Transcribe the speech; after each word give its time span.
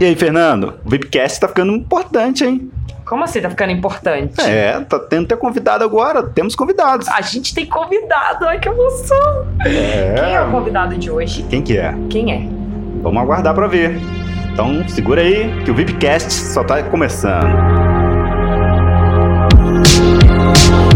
E 0.00 0.04
aí, 0.04 0.14
Fernando? 0.14 0.74
O 0.84 0.90
VIPcast 0.90 1.40
tá 1.40 1.48
ficando 1.48 1.72
importante, 1.72 2.44
hein? 2.44 2.70
Como 3.04 3.24
assim 3.24 3.40
tá 3.40 3.50
ficando 3.50 3.72
importante? 3.72 4.40
É, 4.42 4.78
tá 4.80 4.96
tendo 4.96 5.26
ter 5.26 5.36
convidado 5.36 5.82
agora. 5.82 6.22
Temos 6.22 6.54
convidados. 6.54 7.08
A 7.08 7.20
gente 7.20 7.52
tem 7.52 7.66
convidado, 7.66 8.46
ai 8.46 8.60
que 8.60 8.68
emoção! 8.68 9.46
É. 9.64 10.14
Quem 10.14 10.34
é 10.34 10.40
o 10.40 10.50
convidado 10.52 10.96
de 10.96 11.10
hoje? 11.10 11.42
Quem 11.50 11.62
que 11.62 11.76
é? 11.76 11.94
Quem 12.08 12.32
é? 12.32 12.46
Vamos 13.02 13.20
aguardar 13.20 13.54
pra 13.54 13.66
ver. 13.66 13.98
Então, 14.52 14.86
segura 14.88 15.20
aí 15.20 15.62
que 15.64 15.70
o 15.70 15.74
VIPcast 15.74 16.32
só 16.32 16.62
tá 16.62 16.80
começando. 16.84 17.48
Então 19.58 20.87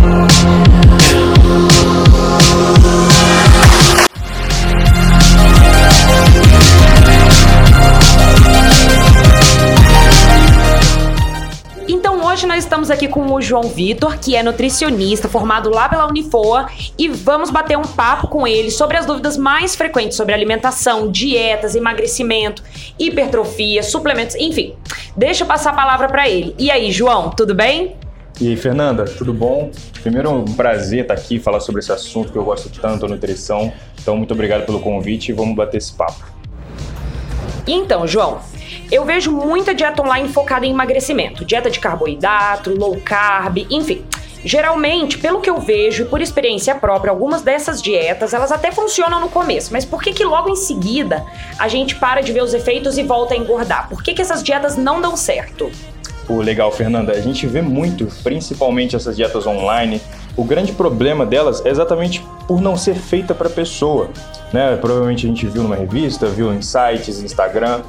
hoje 12.32 12.46
nós 12.46 12.64
estamos 12.64 12.90
aqui 12.90 13.08
com 13.08 13.30
o 13.30 13.42
João 13.42 13.64
Vitor, 13.64 14.18
que 14.18 14.34
é 14.34 14.42
nutricionista, 14.42 15.28
formado 15.28 15.68
lá 15.68 15.86
pela 15.86 16.06
Unifoa, 16.06 16.66
e 16.98 17.06
vamos 17.06 17.50
bater 17.50 17.76
um 17.76 17.82
papo 17.82 18.26
com 18.26 18.46
ele 18.46 18.70
sobre 18.70 18.96
as 18.96 19.04
dúvidas 19.04 19.36
mais 19.36 19.76
frequentes 19.76 20.16
sobre 20.16 20.32
alimentação, 20.32 21.10
dietas, 21.10 21.74
emagrecimento, 21.74 22.62
hipertrofia, 22.98 23.82
suplementos, 23.82 24.34
enfim. 24.36 24.74
Deixa 25.14 25.44
eu 25.44 25.46
passar 25.46 25.70
a 25.70 25.74
palavra 25.74 26.08
para 26.08 26.26
ele. 26.26 26.54
E 26.58 26.70
aí, 26.70 26.90
João, 26.90 27.28
tudo 27.28 27.54
bem? 27.54 27.96
E 28.40 28.48
aí, 28.48 28.56
Fernanda, 28.56 29.04
tudo 29.04 29.34
bom? 29.34 29.70
Primeiro, 30.02 30.30
um 30.30 30.44
prazer 30.54 31.02
estar 31.02 31.14
aqui 31.14 31.38
falar 31.38 31.60
sobre 31.60 31.80
esse 31.80 31.92
assunto 31.92 32.32
que 32.32 32.38
eu 32.38 32.44
gosto 32.44 32.70
tanto, 32.80 33.04
a 33.04 33.08
nutrição. 33.10 33.70
Então, 34.00 34.16
muito 34.16 34.32
obrigado 34.32 34.64
pelo 34.64 34.80
convite 34.80 35.28
e 35.28 35.32
vamos 35.34 35.54
bater 35.54 35.76
esse 35.76 35.92
papo. 35.92 36.24
Então, 37.66 38.06
João, 38.06 38.40
eu 38.92 39.06
vejo 39.06 39.32
muita 39.32 39.74
dieta 39.74 40.02
online 40.02 40.28
focada 40.28 40.66
em 40.66 40.70
emagrecimento, 40.70 41.46
dieta 41.46 41.70
de 41.70 41.80
carboidrato, 41.80 42.78
low 42.78 43.00
carb, 43.02 43.66
enfim. 43.70 44.04
Geralmente, 44.44 45.16
pelo 45.16 45.40
que 45.40 45.48
eu 45.48 45.58
vejo 45.58 46.02
e 46.02 46.04
por 46.04 46.20
experiência 46.20 46.74
própria, 46.74 47.10
algumas 47.10 47.40
dessas 47.40 47.80
dietas, 47.80 48.34
elas 48.34 48.52
até 48.52 48.70
funcionam 48.70 49.18
no 49.18 49.30
começo, 49.30 49.72
mas 49.72 49.86
por 49.86 50.02
que 50.02 50.12
que 50.12 50.24
logo 50.24 50.50
em 50.50 50.56
seguida 50.56 51.24
a 51.58 51.68
gente 51.68 51.94
para 51.94 52.20
de 52.20 52.32
ver 52.32 52.42
os 52.42 52.52
efeitos 52.52 52.98
e 52.98 53.02
volta 53.02 53.32
a 53.32 53.36
engordar? 53.36 53.88
Por 53.88 54.02
que 54.02 54.12
que 54.12 54.20
essas 54.20 54.42
dietas 54.42 54.76
não 54.76 55.00
dão 55.00 55.16
certo? 55.16 55.70
Pô, 56.26 56.42
legal, 56.42 56.70
Fernanda. 56.70 57.12
A 57.12 57.20
gente 57.20 57.46
vê 57.46 57.62
muito, 57.62 58.06
principalmente 58.22 58.94
essas 58.94 59.16
dietas 59.16 59.46
online, 59.46 60.02
o 60.36 60.44
grande 60.44 60.72
problema 60.72 61.24
delas 61.24 61.64
é 61.64 61.70
exatamente 61.70 62.22
por 62.46 62.60
não 62.60 62.76
ser 62.76 62.94
feita 62.94 63.34
para 63.34 63.48
a 63.48 63.50
pessoa. 63.50 64.10
Né? 64.52 64.76
Provavelmente 64.76 65.24
a 65.24 65.28
gente 65.28 65.46
viu 65.46 65.62
numa 65.62 65.76
revista, 65.76 66.26
viu 66.26 66.52
em 66.52 66.60
sites, 66.60 67.22
Instagram, 67.22 67.80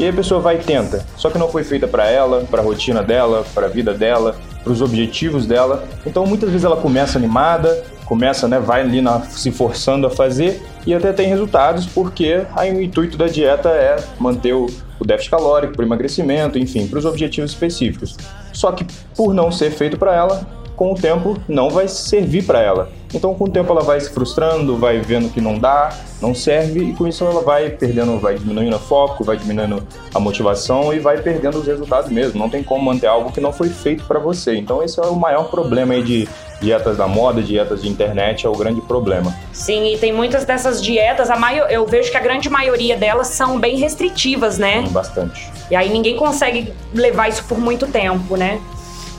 e 0.00 0.04
aí 0.04 0.08
a 0.08 0.12
pessoa 0.14 0.40
vai 0.40 0.56
e 0.56 0.58
tenta. 0.60 1.04
Só 1.14 1.28
que 1.28 1.36
não 1.36 1.50
foi 1.50 1.62
feita 1.62 1.86
para 1.86 2.08
ela, 2.08 2.46
para 2.50 2.62
a 2.62 2.64
rotina 2.64 3.02
dela, 3.02 3.44
para 3.54 3.66
a 3.66 3.68
vida 3.68 3.92
dela, 3.92 4.34
para 4.64 4.72
os 4.72 4.80
objetivos 4.80 5.44
dela. 5.44 5.84
Então 6.06 6.24
muitas 6.24 6.48
vezes 6.48 6.64
ela 6.64 6.78
começa 6.78 7.18
animada, 7.18 7.84
começa, 8.06 8.48
né, 8.48 8.58
vai 8.58 8.80
ali 8.80 9.02
na, 9.02 9.20
se 9.20 9.50
forçando 9.50 10.06
a 10.06 10.10
fazer 10.10 10.62
e 10.86 10.94
até 10.94 11.12
tem 11.12 11.28
resultados 11.28 11.84
porque 11.84 12.46
aí, 12.56 12.74
o 12.74 12.80
intuito 12.80 13.18
da 13.18 13.26
dieta 13.26 13.68
é 13.68 14.02
manter 14.18 14.54
o, 14.54 14.66
o 14.98 15.04
déficit 15.04 15.32
calórico, 15.32 15.74
para 15.74 15.84
emagrecimento, 15.84 16.58
enfim, 16.58 16.86
para 16.86 16.98
os 16.98 17.04
objetivos 17.04 17.50
específicos. 17.50 18.16
Só 18.54 18.72
que 18.72 18.86
por 19.14 19.34
não 19.34 19.52
ser 19.52 19.70
feito 19.70 19.98
para 19.98 20.16
ela, 20.16 20.46
com 20.80 20.92
o 20.92 20.94
tempo 20.94 21.36
não 21.46 21.68
vai 21.68 21.86
servir 21.86 22.42
para 22.42 22.62
ela. 22.62 22.90
Então, 23.12 23.34
com 23.34 23.44
o 23.44 23.50
tempo, 23.50 23.70
ela 23.70 23.82
vai 23.82 24.00
se 24.00 24.08
frustrando, 24.08 24.78
vai 24.78 24.98
vendo 24.98 25.28
que 25.30 25.38
não 25.38 25.58
dá, 25.58 25.92
não 26.22 26.34
serve, 26.34 26.80
e 26.84 26.92
com 26.94 27.06
isso 27.06 27.22
ela 27.22 27.42
vai 27.42 27.68
perdendo, 27.68 28.18
vai 28.18 28.36
diminuindo 28.36 28.74
o 28.74 28.78
foco, 28.78 29.22
vai 29.22 29.36
diminuindo 29.36 29.86
a 30.14 30.18
motivação 30.18 30.90
e 30.94 30.98
vai 30.98 31.20
perdendo 31.20 31.58
os 31.58 31.66
resultados 31.66 32.10
mesmo. 32.10 32.38
Não 32.38 32.48
tem 32.48 32.62
como 32.62 32.82
manter 32.82 33.08
algo 33.08 33.30
que 33.30 33.42
não 33.42 33.52
foi 33.52 33.68
feito 33.68 34.04
para 34.04 34.18
você. 34.18 34.56
Então, 34.56 34.82
esse 34.82 34.98
é 34.98 35.02
o 35.02 35.16
maior 35.16 35.50
problema 35.50 35.92
aí 35.92 36.02
de 36.02 36.26
dietas 36.62 36.96
da 36.96 37.06
moda, 37.06 37.42
dietas 37.42 37.82
de 37.82 37.88
internet, 37.90 38.46
é 38.46 38.48
o 38.48 38.56
grande 38.56 38.80
problema. 38.80 39.36
Sim, 39.52 39.92
e 39.92 39.98
tem 39.98 40.14
muitas 40.14 40.46
dessas 40.46 40.82
dietas, 40.82 41.28
a 41.28 41.36
maior, 41.36 41.70
eu 41.70 41.84
vejo 41.84 42.10
que 42.10 42.16
a 42.16 42.20
grande 42.20 42.48
maioria 42.48 42.96
delas 42.96 43.26
são 43.26 43.60
bem 43.60 43.76
restritivas, 43.76 44.56
né? 44.56 44.82
Bastante. 44.90 45.52
E 45.70 45.76
aí 45.76 45.90
ninguém 45.90 46.16
consegue 46.16 46.72
levar 46.94 47.28
isso 47.28 47.44
por 47.44 47.58
muito 47.58 47.86
tempo, 47.86 48.34
né? 48.34 48.58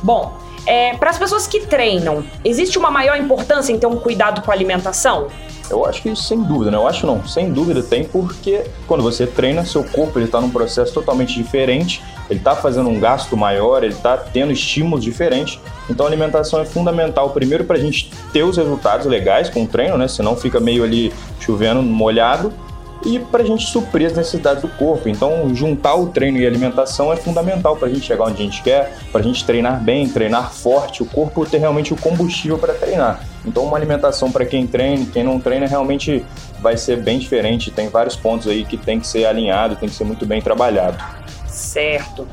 Bom, 0.02 0.41
é, 0.66 0.96
para 0.96 1.10
as 1.10 1.18
pessoas 1.18 1.48
que 1.48 1.62
treinam, 1.62 2.24
existe 2.44 2.78
uma 2.78 2.92
maior 2.92 3.18
importância 3.18 3.72
em 3.72 3.80
ter 3.80 3.88
um 3.88 3.98
cuidado 3.98 4.42
com 4.42 4.52
a 4.52 4.54
alimentação? 4.54 5.28
Eu 5.70 5.86
acho 5.86 6.02
que 6.02 6.14
sem 6.16 6.44
dúvida, 6.44 6.70
né? 6.70 6.78
Eu 6.78 6.86
acho 6.86 7.08
não, 7.08 7.26
sem 7.26 7.52
dúvida 7.52 7.82
tem, 7.82 8.04
porque 8.04 8.66
quando 8.86 9.02
você 9.02 9.26
treina, 9.26 9.64
seu 9.66 9.84
corpo 9.86 10.20
ele 10.20 10.26
está 10.26 10.42
num 10.42 10.50
processo 10.50 10.94
totalmente 10.94 11.34
diferente, 11.34 12.04
ele 12.30 12.40
está 12.40 12.56
fazendo 12.56 12.90
um 12.90 13.00
gasto 13.00 13.38
maior, 13.38 13.84
ele 13.84 13.94
está 13.94 14.18
tendo 14.18 14.52
estímulos 14.52 15.02
diferentes. 15.04 15.60
Então 15.90 16.06
a 16.06 16.10
alimentação 16.10 16.60
é 16.60 16.66
fundamental, 16.66 17.30
primeiro 17.30 17.64
para 17.64 17.78
a 17.78 17.80
gente 17.80 18.12
ter 18.34 18.44
os 18.44 18.58
resultados 18.58 19.06
legais 19.06 19.50
com 19.50 19.64
o 19.64 19.68
treino, 19.68 19.98
né? 19.98 20.10
Senão 20.10 20.36
fica 20.36 20.60
meio 20.60 20.84
ali 20.84 21.14
chovendo 21.40 21.82
molhado 21.82 22.54
e 23.06 23.20
para 23.20 23.44
a 23.44 23.46
gente 23.46 23.66
suprir 23.66 24.08
as 24.08 24.16
necessidades 24.16 24.62
do 24.62 24.70
corpo. 24.70 25.10
Então, 25.10 25.54
juntar 25.56 25.96
o 25.96 26.08
treino 26.08 26.38
e 26.38 26.46
a 26.46 26.50
alimentação 26.50 27.12
é 27.12 27.16
fundamental 27.16 27.76
para 27.76 27.88
a 27.88 27.92
gente 27.92 28.06
chegar 28.06 28.26
onde 28.26 28.42
a 28.42 28.46
gente 28.46 28.62
quer, 28.62 28.98
para 29.12 29.22
a 29.22 29.24
gente 29.24 29.46
treinar 29.46 29.82
bem, 29.82 30.08
treinar 30.08 30.52
forte, 30.52 31.02
o 31.02 31.06
corpo 31.06 31.46
ter 31.46 31.58
realmente 31.58 31.94
o 31.94 31.98
combustível 31.98 32.58
para 32.58 32.74
treinar. 32.74 33.22
Então, 33.46 33.64
uma 33.64 33.78
alimentação 33.78 34.32
para 34.32 34.46
quem 34.46 34.68
treina, 34.68 35.06
quem 35.12 35.24
não 35.24 35.40
treina, 35.40 35.66
realmente 35.66 36.24
vai 36.62 36.78
ser 36.78 36.98
bem 36.98 37.18
diferente. 37.18 37.72
Tem 37.72 37.90
vários 37.90 38.16
pontos 38.16 38.48
aí 38.48 38.64
que 38.64 38.78
tem 38.78 39.00
que 39.00 39.08
ser 39.08 39.26
alinhado, 39.26 39.76
tem 39.76 39.90
que 39.90 39.96
ser 39.96 40.04
muito 40.04 40.26
bem 40.26 40.42
trabalhado. 40.42 40.98
Certo. 41.48 42.28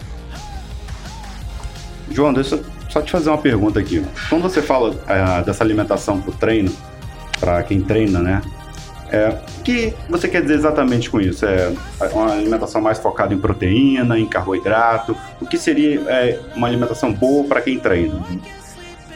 João, 2.11 2.33
deixa 2.33 2.57
eu 2.57 2.65
só 2.89 3.03
te 3.03 3.11
fazer 3.11 3.31
uma 3.31 3.39
pergunta 3.39 3.79
aqui. 3.79 4.05
Quando 4.29 4.43
você 4.43 4.61
fala 4.61 4.95
é, 5.07 5.43
dessa 5.43 5.65
alimentação 5.65 6.21
para 6.21 6.31
o 6.31 6.35
treino, 6.35 6.73
para 7.39 7.63
quem 7.63 7.81
treina, 7.81 8.21
né? 8.21 8.43
É, 9.11 9.39
que 9.65 9.95
você 10.09 10.29
quer 10.29 10.43
dizer 10.43 10.55
exatamente 10.55 11.11
com 11.11 11.21
isso? 11.21 11.47
É 11.47 11.73
uma 12.13 12.33
alimentação 12.33 12.81
mais 12.81 12.99
focada 12.99 13.33
em 13.33 13.39
proteína, 13.39 14.19
em 14.19 14.27
carboidrato? 14.27 15.17
O 15.41 15.47
que 15.47 15.57
seria 15.57 16.01
é, 16.09 16.41
uma 16.55 16.67
alimentação 16.67 17.13
boa 17.13 17.45
para 17.45 17.61
quem 17.61 17.79
treina? 17.79 18.15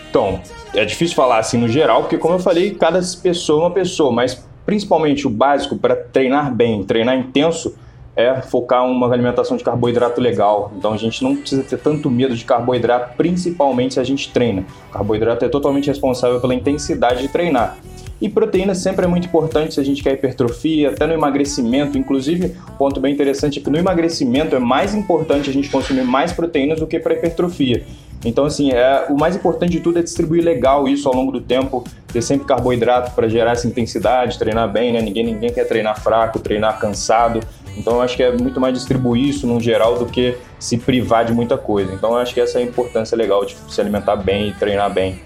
Então, 0.08 0.40
é 0.74 0.84
difícil 0.84 1.14
falar 1.14 1.38
assim 1.38 1.58
no 1.58 1.68
geral, 1.68 2.02
porque 2.02 2.18
como 2.18 2.34
eu 2.34 2.38
falei, 2.38 2.74
cada 2.74 3.00
pessoa 3.22 3.64
é 3.64 3.66
uma 3.66 3.74
pessoa, 3.74 4.12
mas 4.12 4.46
principalmente 4.64 5.26
o 5.26 5.30
básico 5.30 5.76
para 5.76 5.94
treinar 5.94 6.54
bem, 6.54 6.82
treinar 6.84 7.16
intenso, 7.16 7.74
é 8.14 8.42
focar 8.42 8.84
uma 8.84 9.10
alimentação 9.10 9.56
de 9.56 9.64
carboidrato 9.64 10.20
legal. 10.20 10.72
Então 10.76 10.92
a 10.92 10.96
gente 10.96 11.22
não 11.22 11.36
precisa 11.36 11.62
ter 11.62 11.78
tanto 11.78 12.10
medo 12.10 12.34
de 12.36 12.44
carboidrato, 12.44 13.16
principalmente 13.16 13.94
se 13.94 14.00
a 14.00 14.04
gente 14.04 14.30
treina. 14.30 14.64
O 14.90 14.92
carboidrato 14.92 15.44
é 15.44 15.48
totalmente 15.48 15.86
responsável 15.86 16.40
pela 16.40 16.54
intensidade 16.54 17.22
de 17.22 17.28
treinar. 17.28 17.78
E 18.22 18.28
proteína 18.28 18.72
sempre 18.72 19.04
é 19.04 19.08
muito 19.08 19.26
importante 19.26 19.74
se 19.74 19.80
a 19.80 19.82
gente 19.82 20.00
quer 20.00 20.12
hipertrofia, 20.12 20.90
até 20.90 21.08
no 21.08 21.12
emagrecimento. 21.12 21.98
Inclusive, 21.98 22.54
ponto 22.78 23.00
bem 23.00 23.12
interessante 23.12 23.58
é 23.58 23.62
que 23.62 23.68
no 23.68 23.76
emagrecimento 23.76 24.54
é 24.54 24.60
mais 24.60 24.94
importante 24.94 25.50
a 25.50 25.52
gente 25.52 25.68
consumir 25.68 26.04
mais 26.04 26.32
proteínas 26.32 26.78
do 26.78 26.86
que 26.86 27.00
para 27.00 27.14
hipertrofia. 27.14 27.84
Então, 28.24 28.44
assim, 28.44 28.70
é, 28.70 29.06
o 29.10 29.16
mais 29.18 29.34
importante 29.34 29.72
de 29.72 29.80
tudo 29.80 29.98
é 29.98 30.02
distribuir 30.02 30.44
legal 30.44 30.86
isso 30.86 31.08
ao 31.08 31.16
longo 31.16 31.32
do 31.32 31.40
tempo, 31.40 31.82
ter 32.12 32.22
sempre 32.22 32.46
carboidrato 32.46 33.10
para 33.10 33.28
gerar 33.28 33.50
essa 33.50 33.66
intensidade, 33.66 34.38
treinar 34.38 34.70
bem, 34.70 34.92
né? 34.92 35.02
Ninguém, 35.02 35.24
ninguém 35.24 35.52
quer 35.52 35.66
treinar 35.66 36.00
fraco, 36.00 36.38
treinar 36.38 36.78
cansado. 36.78 37.40
Então, 37.76 37.94
eu 37.94 38.02
acho 38.02 38.16
que 38.16 38.22
é 38.22 38.30
muito 38.30 38.60
mais 38.60 38.72
distribuir 38.72 39.30
isso 39.30 39.48
no 39.48 39.60
geral 39.60 39.98
do 39.98 40.06
que 40.06 40.36
se 40.60 40.78
privar 40.78 41.24
de 41.24 41.32
muita 41.32 41.58
coisa. 41.58 41.92
Então, 41.92 42.12
eu 42.12 42.18
acho 42.18 42.32
que 42.32 42.40
essa 42.40 42.60
é 42.60 42.62
a 42.62 42.64
importância 42.64 43.18
legal 43.18 43.44
de 43.44 43.56
se 43.68 43.80
alimentar 43.80 44.14
bem 44.14 44.50
e 44.50 44.52
treinar 44.52 44.92
bem. 44.92 45.18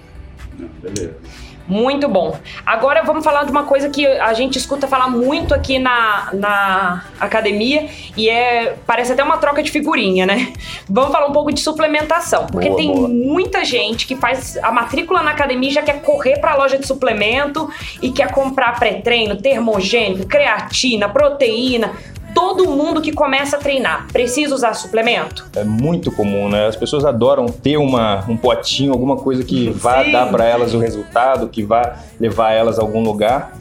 Beleza. 0.80 1.14
Muito 1.69 2.09
bom. 2.09 2.38
Agora 2.65 3.03
vamos 3.03 3.25
falar 3.25 3.44
de 3.44 3.50
uma 3.50 3.65
coisa 3.65 3.91
que 3.91 4.06
a 4.06 4.32
gente 4.34 4.56
escuta 4.56 4.87
falar 4.87 5.09
muito 5.09 5.53
aqui 5.53 5.78
na, 5.78 6.31
na 6.32 7.04
academia 7.19 7.88
e 8.16 8.28
é 8.28 8.77
parece 8.87 9.12
até 9.12 9.22
uma 9.22 9.39
troca 9.39 9.63
de 9.63 9.71
figurinha, 9.71 10.27
né? 10.27 10.53
Vamos 10.89 11.10
falar 11.10 11.27
um 11.27 11.33
pouco 11.33 11.53
de 11.53 11.60
suplementação, 11.60 12.47
porque 12.47 12.68
Boa, 12.68 12.77
tem 12.77 12.92
boa. 12.92 13.09
muita 13.09 13.65
gente 13.65 14.07
que 14.07 14.15
faz 14.15 14.57
a 14.63 14.71
matrícula 14.71 15.22
na 15.22 15.33
academia 15.33 15.71
e 15.71 15.72
já 15.72 15.83
quer 15.83 16.01
correr 16.03 16.39
para 16.39 16.53
a 16.53 16.57
loja 16.57 16.78
de 16.78 16.86
suplemento 16.86 17.69
e 18.01 18.10
quer 18.10 18.30
comprar 18.30 18.78
pré-treino, 18.78 19.36
termogênico, 19.36 20.27
creatina, 20.27 21.09
proteína. 21.09 21.92
Todo 22.36 22.66
mundo 22.66 23.00
que 23.00 23.12
começa 23.12 23.56
a 23.56 23.59
treinar 23.59 24.09
precisa 24.12 24.54
usar 24.54 24.74
suplemento? 24.74 25.47
É 25.56 25.65
muito 25.65 26.12
comum, 26.12 26.50
né? 26.50 26.66
As 26.66 26.77
pessoas 26.77 27.03
adoram 27.03 27.47
ter 27.47 27.78
uma, 27.78 28.27
um 28.28 28.36
potinho, 28.36 28.92
alguma 28.92 29.16
coisa 29.16 29.42
que 29.42 29.71
vá 29.71 30.04
Sim. 30.04 30.12
dar 30.12 30.30
para 30.30 30.44
elas 30.44 30.74
o 30.74 30.78
resultado, 30.78 31.48
que 31.48 31.62
vá 31.62 31.97
levar 32.21 32.53
elas 32.53 32.78
a 32.78 32.83
algum 32.83 33.03
lugar. 33.03 33.56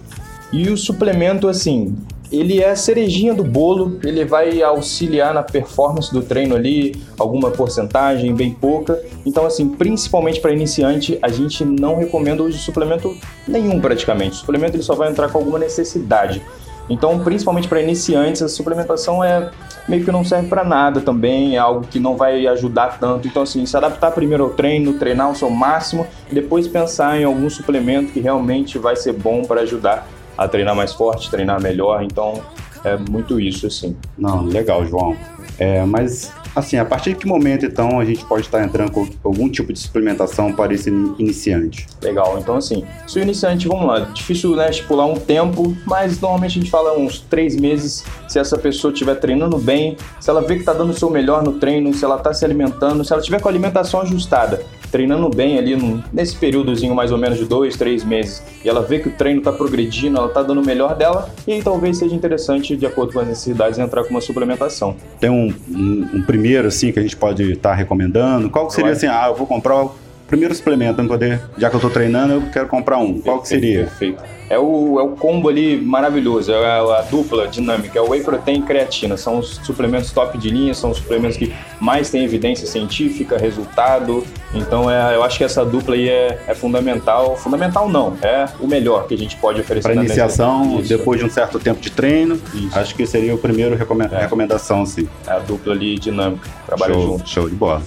E 0.52 0.68
o 0.70 0.76
suplemento, 0.76 1.48
assim, 1.48 1.96
ele 2.30 2.62
é 2.62 2.72
a 2.72 2.76
cerejinha 2.76 3.34
do 3.34 3.46
bolo, 3.46 3.98
ele 4.04 4.26
vai 4.26 4.62
auxiliar 4.62 5.34
na 5.34 5.42
performance 5.42 6.12
do 6.12 6.22
treino 6.22 6.54
ali, 6.54 7.02
alguma 7.18 7.52
porcentagem, 7.52 8.36
bem 8.36 8.52
pouca. 8.52 9.02
Então, 9.26 9.46
assim, 9.46 9.70
principalmente 9.70 10.42
para 10.42 10.52
iniciante, 10.52 11.18
a 11.22 11.30
gente 11.30 11.64
não 11.64 11.96
recomenda 11.96 12.44
o 12.44 12.48
uso 12.48 12.58
de 12.58 12.64
suplemento 12.64 13.16
nenhum 13.48 13.80
praticamente. 13.80 14.34
O 14.34 14.36
suplemento 14.36 14.76
ele 14.76 14.84
só 14.84 14.96
vai 14.96 15.10
entrar 15.10 15.30
com 15.30 15.38
alguma 15.38 15.60
necessidade. 15.60 16.42
Então, 16.90 17.20
principalmente 17.20 17.68
para 17.68 17.82
iniciantes, 17.82 18.42
a 18.42 18.48
suplementação 18.48 19.24
é 19.24 19.50
meio 19.88 20.04
que 20.04 20.12
não 20.12 20.24
serve 20.24 20.48
para 20.48 20.64
nada 20.64 21.02
também, 21.02 21.56
é 21.56 21.60
algo 21.60 21.86
que 21.88 22.00
não 22.00 22.16
vai 22.16 22.46
ajudar 22.48 23.00
tanto. 23.00 23.28
Então, 23.28 23.44
assim, 23.44 23.66
se 23.66 23.76
adaptar 23.76 24.12
primeiro 24.12 24.44
ao 24.44 24.50
treino, 24.52 24.94
treinar 24.94 25.32
o 25.32 25.36
seu 25.36 25.50
máximo, 25.50 26.06
e 26.30 26.36
depois 26.36 26.68
pensar 26.68 27.20
em 27.20 27.24
algum 27.24 27.50
suplemento 27.50 28.12
que 28.12 28.20
realmente 28.20 28.78
vai 28.78 28.96
ser 28.96 29.14
bom 29.14 29.44
para 29.44 29.62
ajudar 29.62 30.08
a 30.38 30.48
treinar 30.48 30.76
mais 30.76 30.94
forte, 30.94 31.30
treinar 31.30 31.62
melhor. 31.62 32.04
Então, 32.04 32.42
é 32.84 32.98
muito 32.98 33.40
isso, 33.40 33.66
assim. 33.66 33.96
Não, 34.18 34.44
legal, 34.44 34.86
João. 34.86 35.16
É, 35.58 35.84
mas 35.86 36.32
Assim, 36.56 36.78
a 36.78 36.86
partir 36.86 37.10
de 37.10 37.16
que 37.18 37.28
momento, 37.28 37.66
então, 37.66 38.00
a 38.00 38.06
gente 38.06 38.24
pode 38.24 38.44
estar 38.44 38.64
entrando 38.64 38.90
com 38.90 39.06
algum 39.26 39.50
tipo 39.50 39.74
de 39.74 39.80
suplementação 39.80 40.54
para 40.54 40.74
esse 40.74 40.90
iniciante? 40.90 41.86
Legal, 42.02 42.40
então 42.40 42.56
assim, 42.56 42.86
se 43.06 43.20
o 43.20 43.22
iniciante, 43.22 43.68
vamos 43.68 43.86
lá, 43.86 44.00
difícil 44.00 44.56
né, 44.56 44.70
estipular 44.70 45.06
um 45.06 45.16
tempo, 45.16 45.76
mas 45.86 46.22
normalmente 46.22 46.58
a 46.58 46.62
gente 46.62 46.72
fala 46.72 46.98
uns 46.98 47.20
três 47.20 47.58
meses, 47.58 48.06
se 48.30 48.40
essa 48.40 48.58
pessoa 48.58 48.94
estiver 48.94 49.16
treinando 49.16 49.58
bem, 49.58 49.98
se 50.22 50.30
ela 50.30 50.42
vê 50.42 50.54
que 50.54 50.62
está 50.62 50.72
dando 50.72 50.92
o 50.92 50.94
seu 50.94 51.10
melhor 51.10 51.44
no 51.44 51.54
treino, 51.54 51.94
se 51.94 52.06
ela 52.06 52.16
está 52.16 52.34
se 52.34 52.46
alimentando, 52.46 53.04
se 53.04 53.12
ela 53.12 53.22
tiver 53.22 53.42
com 53.42 53.50
a 53.50 53.52
alimentação 53.52 54.00
ajustada, 54.02 54.64
treinando 54.96 55.28
bem 55.28 55.58
ali 55.58 55.76
no, 55.76 56.02
nesse 56.14 56.38
períodozinho 56.38 56.96
mais 56.96 57.12
ou 57.12 57.18
menos 57.18 57.38
de 57.38 57.44
dois, 57.44 57.76
três 57.76 58.02
meses, 58.02 58.42
e 58.64 58.70
ela 58.70 58.82
vê 58.82 58.98
que 58.98 59.10
o 59.10 59.12
treino 59.12 59.40
está 59.40 59.52
progredindo, 59.52 60.18
ela 60.18 60.28
está 60.28 60.42
dando 60.42 60.62
o 60.62 60.66
melhor 60.66 60.96
dela, 60.96 61.30
e 61.46 61.52
aí 61.52 61.62
talvez 61.62 61.98
seja 61.98 62.16
interessante, 62.16 62.78
de 62.78 62.86
acordo 62.86 63.12
com 63.12 63.20
as 63.20 63.28
necessidades, 63.28 63.78
entrar 63.78 64.06
com 64.06 64.12
uma 64.12 64.22
suplementação. 64.22 64.96
Tem 65.20 65.30
um, 65.30 65.54
um, 65.70 66.10
um 66.14 66.22
primeiro, 66.22 66.70
assim, 66.70 66.94
que 66.94 67.00
a 67.00 67.02
gente 67.02 67.18
pode 67.18 67.52
estar 67.52 67.72
tá 67.72 67.76
recomendando? 67.76 68.50
Qual 68.50 68.70
seria, 68.70 68.94
assim, 68.94 69.08
ah, 69.08 69.26
eu 69.28 69.36
vou 69.36 69.46
comprar 69.46 69.86
primeiro 70.28 70.54
suplemento 70.54 71.04
poder, 71.06 71.42
já 71.58 71.70
que 71.70 71.76
eu 71.76 71.78
estou 71.78 71.92
treinando, 71.92 72.34
eu 72.34 72.42
quero 72.52 72.68
comprar 72.68 72.98
um. 72.98 73.20
Qual 73.20 73.42
que 73.42 73.48
seria? 73.48 73.80
Perfeito. 73.80 74.24
É 74.48 74.60
o, 74.60 75.00
é 75.00 75.04
o 75.04 75.10
combo 75.10 75.50
ali 75.50 75.76
maravilhoso, 75.76 76.52
é 76.52 76.66
a, 76.66 77.00
a, 77.00 77.02
dupla 77.02 77.48
dinâmica, 77.48 77.98
é 77.98 78.02
o 78.02 78.10
whey 78.10 78.22
protein 78.22 78.60
e 78.60 78.62
creatina. 78.62 79.18
São 79.18 79.40
os 79.40 79.56
suplementos 79.64 80.12
top 80.12 80.38
de 80.38 80.52
linha, 80.52 80.74
são 80.74 80.92
os 80.92 80.98
suplementos 80.98 81.36
que 81.36 81.54
mais 81.80 82.12
têm 82.12 82.24
evidência 82.24 82.68
científica, 82.68 83.38
resultado. 83.38 84.24
Então 84.54 84.90
é, 84.90 85.16
eu 85.16 85.24
acho 85.24 85.38
que 85.38 85.44
essa 85.44 85.66
dupla 85.66 85.96
aí 85.96 86.08
é, 86.10 86.40
é 86.48 86.54
fundamental. 86.54 87.36
Fundamental 87.36 87.90
não, 87.90 88.16
é 88.22 88.46
o 88.60 88.68
melhor 88.68 89.08
que 89.08 89.16
a 89.16 89.18
gente 89.18 89.36
pode 89.38 89.62
oferecer. 89.62 89.90
Para 89.94 90.04
iniciação, 90.04 90.80
depois 90.82 91.20
de 91.20 91.26
um 91.26 91.30
certo 91.30 91.60
tempo 91.60 91.82
de 91.82 91.90
treino, 91.90 92.40
Isso. 92.54 92.78
acho 92.78 92.94
que 92.94 93.06
seria 93.08 93.34
o 93.34 93.40
primeiro 93.40 93.76
recomenda 93.76 94.16
é. 94.16 94.22
recomendação, 94.22 94.86
sim. 94.86 95.08
É 95.26 95.32
a 95.32 95.40
dupla 95.40 95.74
ali 95.74 95.98
dinâmica, 95.98 96.48
trabalha 96.68 96.94
show, 96.94 97.04
junto. 97.04 97.30
Show 97.30 97.50
de 97.50 97.56
bola. 97.56 97.82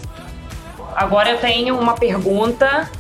Agora 0.99 1.31
eu 1.31 1.39
tenho 1.39 1.79
uma 1.79 1.95
pergunta 1.95 2.91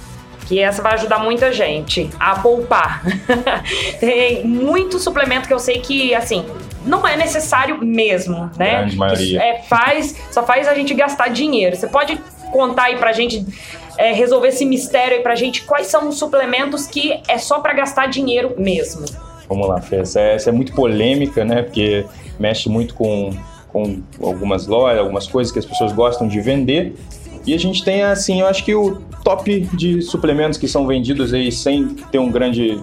que 0.46 0.60
essa 0.60 0.80
vai 0.80 0.94
ajudar 0.94 1.18
muita 1.18 1.52
gente 1.52 2.08
a 2.18 2.38
poupar. 2.38 3.02
Tem 3.98 4.46
muito 4.46 5.00
suplemento 5.00 5.48
que 5.48 5.52
eu 5.52 5.58
sei 5.58 5.80
que, 5.80 6.14
assim, 6.14 6.46
não 6.86 7.06
é 7.06 7.16
necessário 7.16 7.84
mesmo, 7.84 8.48
né? 8.56 8.78
Grande 8.78 8.96
maioria. 8.96 9.42
É, 9.42 9.62
faz, 9.62 10.14
só 10.30 10.44
faz 10.44 10.68
a 10.68 10.74
gente 10.74 10.94
gastar 10.94 11.28
dinheiro. 11.28 11.74
Você 11.74 11.88
pode 11.88 12.16
contar 12.52 12.84
aí 12.84 12.96
pra 12.96 13.12
gente, 13.12 13.44
é, 13.98 14.12
resolver 14.12 14.48
esse 14.48 14.64
mistério 14.64 15.16
aí 15.16 15.22
pra 15.22 15.34
gente, 15.34 15.64
quais 15.64 15.88
são 15.88 16.08
os 16.08 16.18
suplementos 16.20 16.86
que 16.86 17.20
é 17.26 17.36
só 17.36 17.58
para 17.58 17.74
gastar 17.74 18.06
dinheiro 18.06 18.54
mesmo? 18.56 19.06
Vamos 19.48 19.68
lá, 19.68 19.80
Fê. 19.80 19.96
Essa 19.96 20.20
é, 20.20 20.34
essa 20.36 20.50
é 20.50 20.52
muito 20.52 20.72
polêmica, 20.72 21.44
né? 21.44 21.62
Porque 21.62 22.06
mexe 22.38 22.68
muito 22.68 22.94
com, 22.94 23.30
com 23.72 24.00
algumas 24.22 24.68
lojas, 24.68 25.00
algumas 25.00 25.26
coisas 25.26 25.52
que 25.52 25.58
as 25.58 25.66
pessoas 25.66 25.92
gostam 25.92 26.28
de 26.28 26.40
vender. 26.40 26.94
E 27.46 27.54
a 27.54 27.58
gente 27.58 27.84
tem, 27.84 28.02
assim, 28.02 28.40
eu 28.40 28.46
acho 28.46 28.64
que 28.64 28.74
o 28.74 29.00
top 29.24 29.60
de 29.74 30.02
suplementos 30.02 30.58
que 30.58 30.68
são 30.68 30.86
vendidos 30.86 31.32
aí 31.32 31.50
sem 31.50 31.88
ter 32.10 32.18
um 32.18 32.30
grande, 32.30 32.82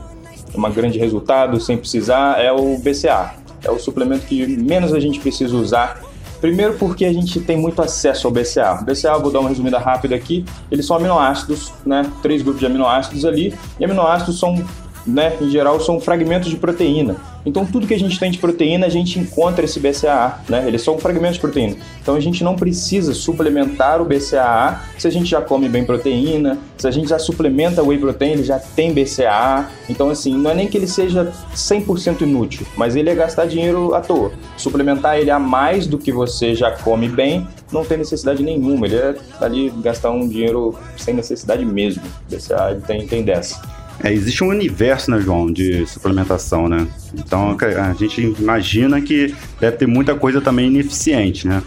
uma 0.53 0.69
grande 0.69 0.97
resultado, 0.97 1.59
sem 1.59 1.77
precisar, 1.77 2.39
é 2.39 2.51
o 2.51 2.77
BCA. 2.77 3.35
É 3.63 3.71
o 3.71 3.79
suplemento 3.79 4.25
que 4.25 4.45
menos 4.45 4.93
a 4.93 4.99
gente 4.99 5.19
precisa 5.19 5.55
usar. 5.55 6.01
Primeiro 6.39 6.73
porque 6.75 7.05
a 7.05 7.13
gente 7.13 7.39
tem 7.39 7.57
muito 7.57 7.81
acesso 7.81 8.27
ao 8.27 8.33
BCA. 8.33 8.79
O 8.81 8.85
BCA, 8.85 9.17
vou 9.17 9.31
dar 9.31 9.39
uma 9.39 9.49
resumida 9.49 9.79
rápida 9.79 10.15
aqui, 10.15 10.45
eles 10.69 10.85
são 10.85 10.95
aminoácidos, 10.95 11.73
né? 11.85 12.09
Três 12.21 12.41
grupos 12.41 12.59
de 12.59 12.65
aminoácidos 12.65 13.25
ali. 13.25 13.53
E 13.79 13.85
aminoácidos 13.85 14.39
são 14.39 14.63
né, 15.05 15.37
em 15.39 15.49
geral, 15.49 15.79
são 15.79 15.99
fragmentos 15.99 16.49
de 16.49 16.57
proteína. 16.57 17.15
Então, 17.45 17.63
tudo 17.63 17.85
que 17.85 17.93
a 17.93 17.99
gente 17.99 18.19
tem 18.19 18.31
de 18.31 18.39
proteína, 18.39 18.87
a 18.87 18.89
gente 18.89 19.19
encontra 19.19 19.63
esse 19.63 19.79
BCAA, 19.79 20.39
né? 20.49 20.63
Eles 20.67 20.81
são 20.81 20.97
fragmentos 20.97 21.35
de 21.35 21.41
proteína. 21.41 21.75
Então, 22.01 22.15
a 22.15 22.19
gente 22.19 22.43
não 22.43 22.55
precisa 22.55 23.13
suplementar 23.13 24.01
o 24.01 24.05
BCAA 24.05 24.81
se 24.97 25.07
a 25.07 25.11
gente 25.11 25.29
já 25.29 25.39
come 25.41 25.69
bem 25.69 25.85
proteína, 25.85 26.57
se 26.75 26.87
a 26.87 26.91
gente 26.91 27.09
já 27.09 27.19
suplementa 27.19 27.83
whey 27.83 27.99
protein, 27.99 28.31
ele 28.31 28.43
já 28.43 28.57
tem 28.57 28.91
BCAA. 28.91 29.69
Então, 29.87 30.09
assim, 30.09 30.35
não 30.35 30.49
é 30.49 30.55
nem 30.55 30.67
que 30.67 30.75
ele 30.75 30.87
seja 30.87 31.31
100% 31.53 32.21
inútil, 32.21 32.65
mas 32.75 32.95
ele 32.95 33.11
é 33.11 33.15
gastar 33.15 33.45
dinheiro 33.45 33.93
à 33.93 34.01
toa. 34.01 34.31
Suplementar 34.57 35.19
ele 35.19 35.29
a 35.29 35.37
mais 35.37 35.85
do 35.85 35.99
que 35.99 36.11
você 36.11 36.55
já 36.55 36.71
come 36.71 37.07
bem, 37.07 37.47
não 37.71 37.85
tem 37.85 37.99
necessidade 37.99 38.41
nenhuma. 38.41 38.87
Ele 38.87 38.95
é 38.95 39.15
ali 39.39 39.71
gastar 39.83 40.09
um 40.09 40.27
dinheiro 40.27 40.75
sem 40.97 41.13
necessidade 41.13 41.63
mesmo. 41.63 42.01
BCAA 42.27 42.71
ele 42.71 42.81
tem, 42.81 43.05
tem 43.05 43.23
dessa. 43.23 43.74
É, 44.03 44.11
existe 44.11 44.43
um 44.43 44.47
universo, 44.47 45.09
né, 45.09 45.19
João, 45.19 45.51
de 45.51 45.85
suplementação, 45.87 46.67
né? 46.67 46.87
Então 47.13 47.57
a 47.59 47.93
gente 47.93 48.35
imagina 48.39 49.01
que 49.01 49.33
deve 49.59 49.77
ter 49.77 49.87
muita 49.87 50.13
coisa 50.15 50.41
também 50.41 50.67
ineficiente, 50.67 51.47
né? 51.47 51.63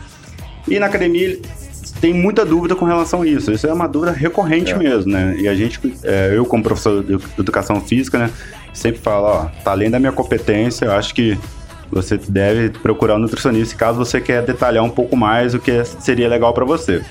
E 0.66 0.78
na 0.78 0.86
academia 0.86 1.38
tem 2.00 2.12
muita 2.12 2.44
dúvida 2.44 2.76
com 2.76 2.84
relação 2.84 3.22
a 3.22 3.26
isso. 3.26 3.50
Isso 3.50 3.66
é 3.66 3.72
uma 3.72 3.88
dúvida 3.88 4.12
recorrente 4.12 4.72
é. 4.72 4.76
mesmo, 4.76 5.10
né? 5.10 5.36
E 5.38 5.48
a 5.48 5.54
gente, 5.54 5.80
é, 6.04 6.32
eu 6.34 6.44
como 6.44 6.62
professor 6.62 7.02
de 7.02 7.18
educação 7.38 7.80
física, 7.80 8.18
né, 8.18 8.30
sempre 8.72 9.00
falo, 9.00 9.26
ó, 9.26 9.44
tá 9.64 9.72
além 9.72 9.90
da 9.90 9.98
minha 9.98 10.12
competência, 10.12 10.84
eu 10.84 10.92
acho 10.92 11.14
que 11.14 11.36
você 11.90 12.18
deve 12.18 12.68
procurar 12.80 13.16
um 13.16 13.18
nutricionista 13.18 13.74
caso 13.74 13.98
você 13.98 14.20
quer 14.20 14.42
detalhar 14.42 14.84
um 14.84 14.90
pouco 14.90 15.16
mais 15.16 15.54
o 15.54 15.58
que 15.58 15.82
seria 15.84 16.28
legal 16.28 16.52
para 16.52 16.64
você. 16.64 17.02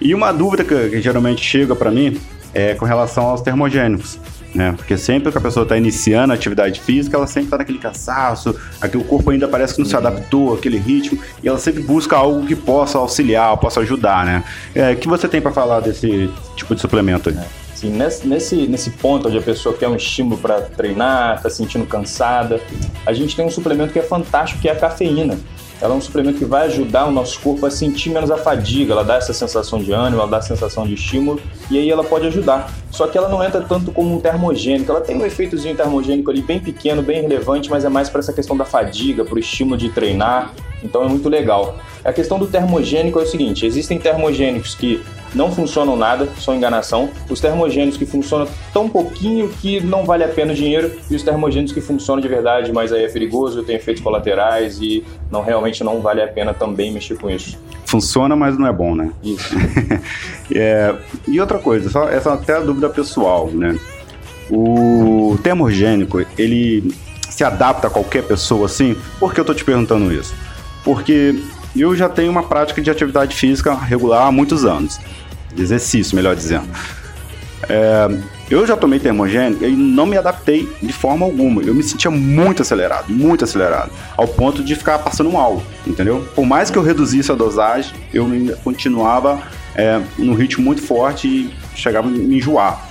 E 0.00 0.12
uma 0.12 0.32
dúvida 0.32 0.64
que, 0.64 0.90
que 0.90 1.00
geralmente 1.00 1.42
chega 1.42 1.74
para 1.76 1.90
mim 1.90 2.20
é 2.52 2.74
com 2.74 2.84
relação 2.84 3.26
aos 3.26 3.40
termogênicos 3.40 4.18
né? 4.54 4.72
Porque 4.76 4.96
sempre 4.96 5.30
que 5.30 5.38
a 5.38 5.40
pessoa 5.40 5.62
está 5.62 5.76
iniciando 5.76 6.32
a 6.32 6.36
atividade 6.36 6.80
física, 6.80 7.16
ela 7.16 7.26
sempre 7.26 7.44
está 7.44 7.58
naquele 7.58 7.78
cansaço, 7.78 8.54
aqui 8.80 8.96
o 8.96 9.04
corpo 9.04 9.30
ainda 9.30 9.46
parece 9.46 9.74
que 9.74 9.80
não 9.80 9.86
se 9.86 9.94
uhum. 9.94 10.06
adaptou 10.06 10.54
àquele 10.54 10.78
ritmo, 10.78 11.18
e 11.42 11.48
ela 11.48 11.58
sempre 11.58 11.82
busca 11.82 12.16
algo 12.16 12.46
que 12.46 12.56
possa 12.56 12.98
auxiliar, 12.98 13.56
possa 13.58 13.80
ajudar, 13.80 14.24
né? 14.24 14.44
É, 14.74 14.92
o 14.92 14.96
que 14.96 15.08
você 15.08 15.28
tem 15.28 15.40
para 15.40 15.52
falar 15.52 15.80
desse 15.80 16.30
tipo 16.56 16.74
de 16.74 16.80
suplemento 16.80 17.28
aí? 17.28 17.36
É. 17.36 17.68
Sim, 17.78 17.90
nesse, 17.90 18.26
nesse, 18.26 18.56
nesse 18.66 18.90
ponto 18.90 19.28
onde 19.28 19.38
a 19.38 19.42
pessoa 19.42 19.72
quer 19.72 19.86
um 19.86 19.94
estímulo 19.94 20.36
para 20.36 20.62
treinar, 20.62 21.36
está 21.36 21.48
sentindo 21.48 21.86
cansada, 21.86 22.60
a 23.06 23.12
gente 23.12 23.36
tem 23.36 23.46
um 23.46 23.50
suplemento 23.50 23.92
que 23.92 24.00
é 24.00 24.02
fantástico, 24.02 24.60
que 24.60 24.68
é 24.68 24.72
a 24.72 24.74
cafeína. 24.74 25.38
Ela 25.80 25.94
é 25.94 25.96
um 25.96 26.00
suplemento 26.00 26.38
que 26.38 26.44
vai 26.44 26.66
ajudar 26.66 27.06
o 27.06 27.12
nosso 27.12 27.38
corpo 27.40 27.64
a 27.64 27.70
sentir 27.70 28.10
menos 28.10 28.30
a 28.30 28.36
fadiga, 28.36 28.92
ela 28.92 29.04
dá 29.04 29.14
essa 29.14 29.32
sensação 29.32 29.78
de 29.78 29.92
ânimo, 29.92 30.20
ela 30.20 30.30
dá 30.30 30.38
a 30.38 30.42
sensação 30.42 30.84
de 30.84 30.94
estímulo 30.94 31.40
e 31.70 31.78
aí 31.78 31.88
ela 31.88 32.02
pode 32.02 32.26
ajudar. 32.26 32.72
Só 32.90 33.06
que 33.06 33.16
ela 33.16 33.28
não 33.28 33.44
entra 33.44 33.60
tanto 33.60 33.92
como 33.92 34.16
um 34.16 34.20
termogênico, 34.20 34.90
ela 34.90 35.00
tem 35.00 35.16
um 35.16 35.24
efeitozinho 35.24 35.76
termogênico 35.76 36.30
ali 36.30 36.42
bem 36.42 36.58
pequeno, 36.58 37.00
bem 37.00 37.22
relevante, 37.22 37.70
mas 37.70 37.84
é 37.84 37.88
mais 37.88 38.08
para 38.08 38.18
essa 38.18 38.32
questão 38.32 38.56
da 38.56 38.64
fadiga, 38.64 39.24
para 39.24 39.36
o 39.36 39.38
estímulo 39.38 39.76
de 39.76 39.88
treinar, 39.90 40.52
então 40.82 41.04
é 41.04 41.08
muito 41.08 41.28
legal. 41.28 41.76
A 42.04 42.12
questão 42.12 42.38
do 42.38 42.46
termogênico 42.46 43.18
é 43.20 43.22
o 43.22 43.26
seguinte: 43.26 43.64
existem 43.64 43.98
termogênicos 43.98 44.74
que 44.74 45.00
não 45.34 45.52
funcionam 45.52 45.96
nada, 45.96 46.28
são 46.38 46.54
enganação. 46.54 47.10
Os 47.28 47.40
termogênicos 47.40 47.98
que 47.98 48.06
funcionam 48.06 48.48
tão 48.72 48.88
pouquinho 48.88 49.48
que 49.48 49.80
não 49.80 50.04
vale 50.04 50.24
a 50.24 50.28
pena 50.28 50.52
o 50.52 50.54
dinheiro, 50.54 50.92
e 51.10 51.14
os 51.14 51.22
termogênicos 51.22 51.72
que 51.72 51.80
funcionam 51.80 52.20
de 52.20 52.28
verdade, 52.28 52.72
mas 52.72 52.92
aí 52.92 53.04
é 53.04 53.08
perigoso, 53.08 53.62
tem 53.62 53.76
efeitos 53.76 54.02
colaterais 54.02 54.78
e 54.80 55.04
não 55.30 55.42
realmente 55.42 55.82
não 55.84 56.00
vale 56.00 56.22
a 56.22 56.28
pena 56.28 56.54
também 56.54 56.92
mexer 56.92 57.18
com 57.18 57.30
isso. 57.30 57.58
Funciona, 57.86 58.36
mas 58.36 58.58
não 58.58 58.66
é 58.66 58.72
bom, 58.72 58.94
né? 58.94 59.10
Isso. 59.22 59.54
é, 60.54 60.94
e 61.26 61.40
outra 61.40 61.58
coisa, 61.58 61.88
só, 61.90 62.08
essa 62.08 62.30
é 62.30 62.32
até 62.32 62.56
a 62.56 62.60
dúvida 62.60 62.88
pessoal, 62.88 63.48
né? 63.48 63.78
O 64.50 65.38
termogênico, 65.42 66.24
ele 66.38 66.94
se 67.28 67.44
adapta 67.44 67.86
a 67.86 67.90
qualquer 67.90 68.24
pessoa 68.24 68.66
assim? 68.66 68.96
Por 69.20 69.32
que 69.32 69.40
eu 69.40 69.44
tô 69.44 69.54
te 69.54 69.64
perguntando 69.64 70.12
isso? 70.12 70.34
Porque 70.82 71.34
eu 71.76 71.94
já 71.94 72.08
tenho 72.08 72.30
uma 72.30 72.42
prática 72.42 72.80
de 72.80 72.90
atividade 72.90 73.34
física 73.34 73.74
regular 73.74 74.26
há 74.26 74.32
muitos 74.32 74.64
anos. 74.64 74.98
De 75.54 75.62
exercício, 75.62 76.14
melhor 76.14 76.36
dizendo. 76.36 76.68
É, 77.68 78.08
eu 78.50 78.66
já 78.66 78.76
tomei 78.76 78.98
termogênico 78.98 79.64
e 79.64 79.72
não 79.72 80.06
me 80.06 80.16
adaptei 80.16 80.68
de 80.82 80.92
forma 80.92 81.26
alguma. 81.26 81.62
Eu 81.62 81.74
me 81.74 81.82
sentia 81.82 82.10
muito 82.10 82.62
acelerado, 82.62 83.12
muito 83.12 83.44
acelerado, 83.44 83.90
ao 84.16 84.26
ponto 84.26 84.62
de 84.62 84.74
ficar 84.74 84.98
passando 85.00 85.30
mal, 85.30 85.62
entendeu? 85.86 86.26
Por 86.34 86.46
mais 86.46 86.70
que 86.70 86.78
eu 86.78 86.82
reduzisse 86.82 87.30
a 87.30 87.34
dosagem, 87.34 87.92
eu 88.12 88.26
continuava 88.64 89.42
é, 89.74 90.00
num 90.16 90.34
ritmo 90.34 90.64
muito 90.64 90.82
forte 90.82 91.28
e 91.28 91.54
chegava 91.74 92.08
a 92.08 92.10
me 92.10 92.36
enjoar. 92.36 92.86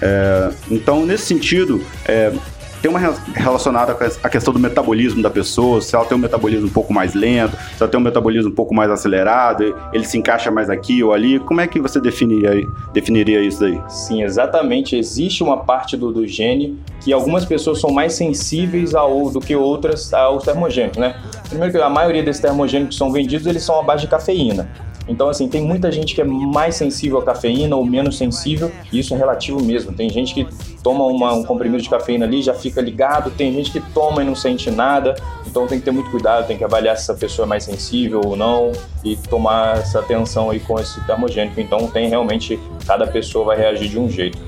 É, 0.00 0.50
então, 0.70 1.04
nesse 1.04 1.26
sentido, 1.26 1.84
é, 2.06 2.32
tem 2.80 2.90
uma 2.90 2.98
relacionada 3.34 3.94
com 3.94 4.04
a 4.04 4.28
questão 4.28 4.52
do 4.52 4.58
metabolismo 4.58 5.22
da 5.22 5.30
pessoa, 5.30 5.80
se 5.80 5.94
ela 5.94 6.04
tem 6.04 6.16
um 6.16 6.20
metabolismo 6.20 6.66
um 6.66 6.70
pouco 6.70 6.92
mais 6.92 7.14
lento, 7.14 7.56
se 7.56 7.82
ela 7.82 7.90
tem 7.90 8.00
um 8.00 8.02
metabolismo 8.02 8.50
um 8.50 8.54
pouco 8.54 8.74
mais 8.74 8.90
acelerado, 8.90 9.76
ele 9.92 10.04
se 10.04 10.16
encaixa 10.18 10.50
mais 10.50 10.70
aqui 10.70 11.02
ou 11.02 11.12
ali. 11.12 11.38
Como 11.40 11.60
é 11.60 11.66
que 11.66 11.80
você 11.80 12.00
definiria, 12.00 12.66
definiria 12.92 13.42
isso 13.42 13.60
daí? 13.60 13.80
Sim, 13.88 14.22
exatamente. 14.22 14.96
Existe 14.96 15.42
uma 15.42 15.58
parte 15.58 15.96
do, 15.96 16.12
do 16.12 16.26
gene 16.26 16.78
que 17.00 17.12
algumas 17.12 17.44
pessoas 17.44 17.80
são 17.80 17.90
mais 17.90 18.14
sensíveis 18.14 18.94
ao, 18.94 19.30
do 19.30 19.40
que 19.40 19.54
outras 19.54 20.12
aos 20.14 20.44
termogênicos, 20.44 20.98
né? 20.98 21.16
Primeiro 21.48 21.72
que 21.72 21.80
a 21.80 21.90
maioria 21.90 22.22
desses 22.22 22.40
termogênicos 22.40 22.94
que 22.94 22.98
são 22.98 23.12
vendidos, 23.12 23.46
eles 23.46 23.62
são 23.62 23.78
à 23.78 23.82
base 23.82 24.02
de 24.02 24.08
cafeína. 24.08 24.68
Então, 25.10 25.28
assim, 25.28 25.48
tem 25.48 25.60
muita 25.60 25.90
gente 25.90 26.14
que 26.14 26.20
é 26.20 26.24
mais 26.24 26.76
sensível 26.76 27.18
à 27.18 27.24
cafeína 27.24 27.74
ou 27.74 27.84
menos 27.84 28.16
sensível, 28.16 28.70
e 28.92 29.00
isso 29.00 29.12
é 29.12 29.18
relativo 29.18 29.60
mesmo. 29.60 29.92
Tem 29.92 30.08
gente 30.08 30.32
que 30.32 30.46
toma 30.84 31.04
uma, 31.04 31.32
um 31.32 31.42
comprimido 31.42 31.82
de 31.82 31.90
cafeína 31.90 32.24
ali 32.24 32.40
já 32.40 32.54
fica 32.54 32.80
ligado, 32.80 33.30
tem 33.32 33.52
gente 33.52 33.72
que 33.72 33.80
toma 33.92 34.22
e 34.22 34.24
não 34.24 34.36
sente 34.36 34.70
nada, 34.70 35.16
então 35.46 35.66
tem 35.66 35.80
que 35.80 35.84
ter 35.84 35.90
muito 35.90 36.10
cuidado, 36.12 36.46
tem 36.46 36.56
que 36.56 36.62
avaliar 36.62 36.96
se 36.96 37.02
essa 37.02 37.14
pessoa 37.14 37.44
é 37.44 37.48
mais 37.48 37.64
sensível 37.64 38.20
ou 38.24 38.36
não 38.36 38.70
e 39.04 39.16
tomar 39.16 39.78
essa 39.78 39.98
atenção 39.98 40.48
aí 40.48 40.60
com 40.60 40.78
esse 40.78 41.04
termogênico. 41.04 41.60
Então, 41.60 41.88
tem 41.88 42.08
realmente, 42.08 42.58
cada 42.86 43.04
pessoa 43.04 43.46
vai 43.46 43.56
reagir 43.56 43.88
de 43.88 43.98
um 43.98 44.08
jeito. 44.08 44.38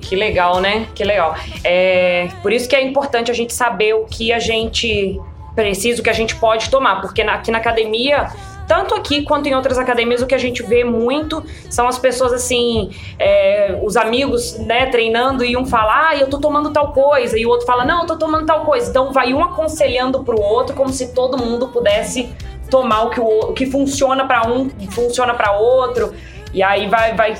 Que 0.00 0.16
legal, 0.16 0.60
né? 0.60 0.88
Que 0.92 1.04
legal. 1.04 1.36
É, 1.62 2.28
por 2.42 2.52
isso 2.52 2.68
que 2.68 2.74
é 2.74 2.82
importante 2.82 3.30
a 3.30 3.34
gente 3.34 3.54
saber 3.54 3.94
o 3.94 4.06
que 4.06 4.32
a 4.32 4.40
gente 4.40 5.20
precisa, 5.54 6.00
o 6.00 6.04
que 6.04 6.10
a 6.10 6.14
gente 6.14 6.34
pode 6.34 6.68
tomar, 6.68 7.00
porque 7.00 7.22
na, 7.22 7.34
aqui 7.34 7.50
na 7.50 7.58
academia 7.58 8.28
tanto 8.68 8.94
aqui 8.94 9.22
quanto 9.22 9.48
em 9.48 9.54
outras 9.54 9.78
academias, 9.78 10.20
o 10.20 10.26
que 10.26 10.34
a 10.34 10.38
gente 10.38 10.62
vê 10.62 10.84
muito 10.84 11.42
são 11.70 11.88
as 11.88 11.98
pessoas 11.98 12.32
assim, 12.34 12.90
é, 13.18 13.80
os 13.82 13.96
amigos, 13.96 14.58
né, 14.58 14.86
treinando 14.86 15.42
e 15.42 15.56
um 15.56 15.64
fala, 15.64 16.10
ah, 16.10 16.16
eu 16.16 16.28
tô 16.28 16.38
tomando 16.38 16.70
tal 16.70 16.92
coisa, 16.92 17.38
e 17.38 17.46
o 17.46 17.48
outro 17.48 17.66
fala, 17.66 17.84
não, 17.84 18.02
eu 18.02 18.06
tô 18.06 18.16
tomando 18.16 18.44
tal 18.44 18.64
coisa. 18.66 18.90
Então 18.90 19.10
vai 19.12 19.32
um 19.32 19.42
aconselhando 19.42 20.22
pro 20.22 20.38
outro 20.38 20.76
como 20.76 20.92
se 20.92 21.14
todo 21.14 21.38
mundo 21.38 21.68
pudesse 21.68 22.30
tomar 22.70 23.04
o 23.04 23.10
que, 23.10 23.20
o, 23.20 23.52
que 23.54 23.64
funciona 23.66 24.26
para 24.26 24.46
um, 24.46 24.68
funciona 24.90 25.32
para 25.32 25.52
outro. 25.52 26.12
E 26.52 26.62
aí 26.62 26.86
vai, 26.88 27.14
vai 27.14 27.34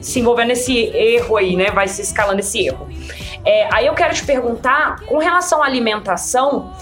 se 0.00 0.20
envolvendo 0.20 0.48
nesse 0.48 0.76
erro 0.94 1.36
aí, 1.36 1.56
né? 1.56 1.70
Vai 1.70 1.88
se 1.88 2.02
escalando 2.02 2.40
esse 2.40 2.66
erro. 2.66 2.86
É, 3.44 3.68
aí 3.72 3.86
eu 3.86 3.94
quero 3.94 4.14
te 4.14 4.24
perguntar, 4.24 5.00
com 5.06 5.18
relação 5.18 5.62
à 5.62 5.66
alimentação, 5.66 6.72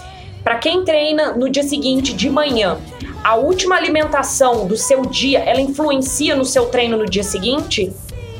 para 0.43 0.57
quem 0.57 0.83
treina 0.83 1.31
no 1.31 1.49
dia 1.49 1.63
seguinte 1.63 2.13
de 2.13 2.29
manhã, 2.29 2.77
a 3.23 3.35
última 3.35 3.75
alimentação 3.75 4.67
do 4.67 4.75
seu 4.75 5.03
dia, 5.03 5.39
ela 5.39 5.61
influencia 5.61 6.35
no 6.35 6.43
seu 6.43 6.65
treino 6.65 6.97
no 6.97 7.05
dia 7.05 7.23
seguinte? 7.23 7.91